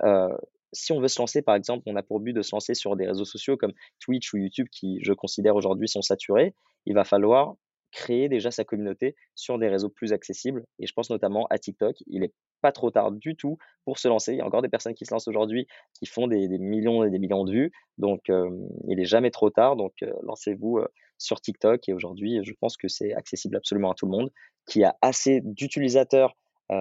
[0.74, 2.96] si on veut se lancer, par exemple, on a pour but de se lancer sur
[2.96, 6.54] des réseaux sociaux comme Twitch ou YouTube qui, je considère aujourd'hui, sont saturés,
[6.86, 7.56] il va falloir
[7.94, 10.66] créer déjà sa communauté sur des réseaux plus accessibles.
[10.80, 11.96] Et je pense notamment à TikTok.
[12.08, 14.34] Il n'est pas trop tard du tout pour se lancer.
[14.34, 17.12] Il y a encore des personnes qui se lancent aujourd'hui qui font des, millions et
[17.12, 17.72] des millions de vues.
[18.00, 19.76] Donc, il n'est jamais trop tard.
[19.76, 20.80] Donc, lancez-vous
[21.20, 21.88] sur TikTok.
[21.88, 24.32] Et aujourd'hui, je pense que c'est accessible absolument à tout le monde,
[24.66, 26.36] qui a assez d'utilisateurs.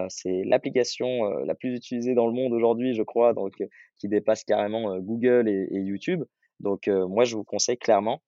[0.09, 3.53] C'est l'application la plus utilisée dans le monde aujourd'hui, je crois, donc
[3.99, 6.25] qui dépasse carrément Google et, YouTube.
[6.61, 8.23] Donc, moi, je vous conseille clairement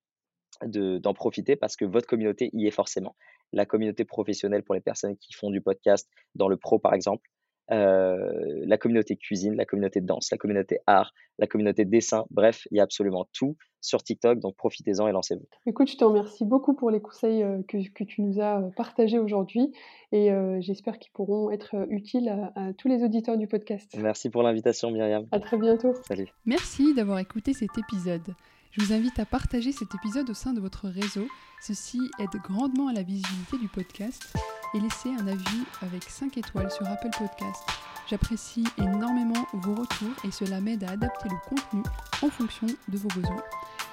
[0.62, 3.16] d'en profiter parce que votre communauté y est forcément.
[3.52, 7.28] La communauté professionnelle pour les personnes qui font du podcast dans le pro, par exemple,
[7.28, 12.24] euh, la communauté cuisine, la communauté danse, la communauté art, la communauté dessin.
[12.30, 15.46] Bref, il y a absolument tout sur TikTok, donc profitez-en et lancez-vous.
[15.66, 19.72] Écoute, je te remercie beaucoup pour les conseils que, que tu nous as partagés aujourd'hui
[20.12, 23.94] et j'espère qu'ils pourront être utiles à, à, tous les auditeurs du podcast.
[23.98, 25.26] Merci pour l'invitation, Myriam.
[25.32, 25.94] À très bientôt.
[26.06, 26.28] Salut.
[26.46, 28.34] Merci d'avoir écouté cet épisode.
[28.76, 31.28] Je vous invite à partager cet épisode au sein de votre réseau.
[31.62, 34.34] Ceci aide grandement à la visibilité du podcast
[34.74, 37.62] et laissez un avis avec 5 étoiles sur Apple Podcast.
[38.08, 41.82] J'apprécie énormément vos retours et cela m'aide à adapter le contenu
[42.22, 43.42] en fonction de vos besoins.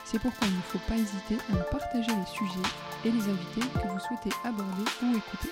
[0.03, 2.69] C'est pourquoi il ne faut pas hésiter à me partager les sujets
[3.05, 5.51] et les invités que vous souhaitez aborder ou écouter.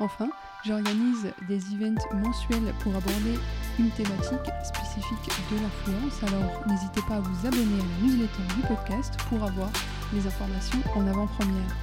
[0.00, 0.28] Enfin,
[0.64, 3.38] j'organise des events mensuels pour aborder
[3.78, 8.62] une thématique spécifique de l'influence, alors n'hésitez pas à vous abonner à la newsletter du
[8.62, 9.70] podcast pour avoir
[10.12, 11.76] les informations en avant-première.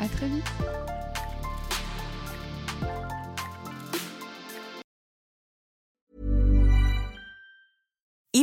[0.00, 0.44] A très vite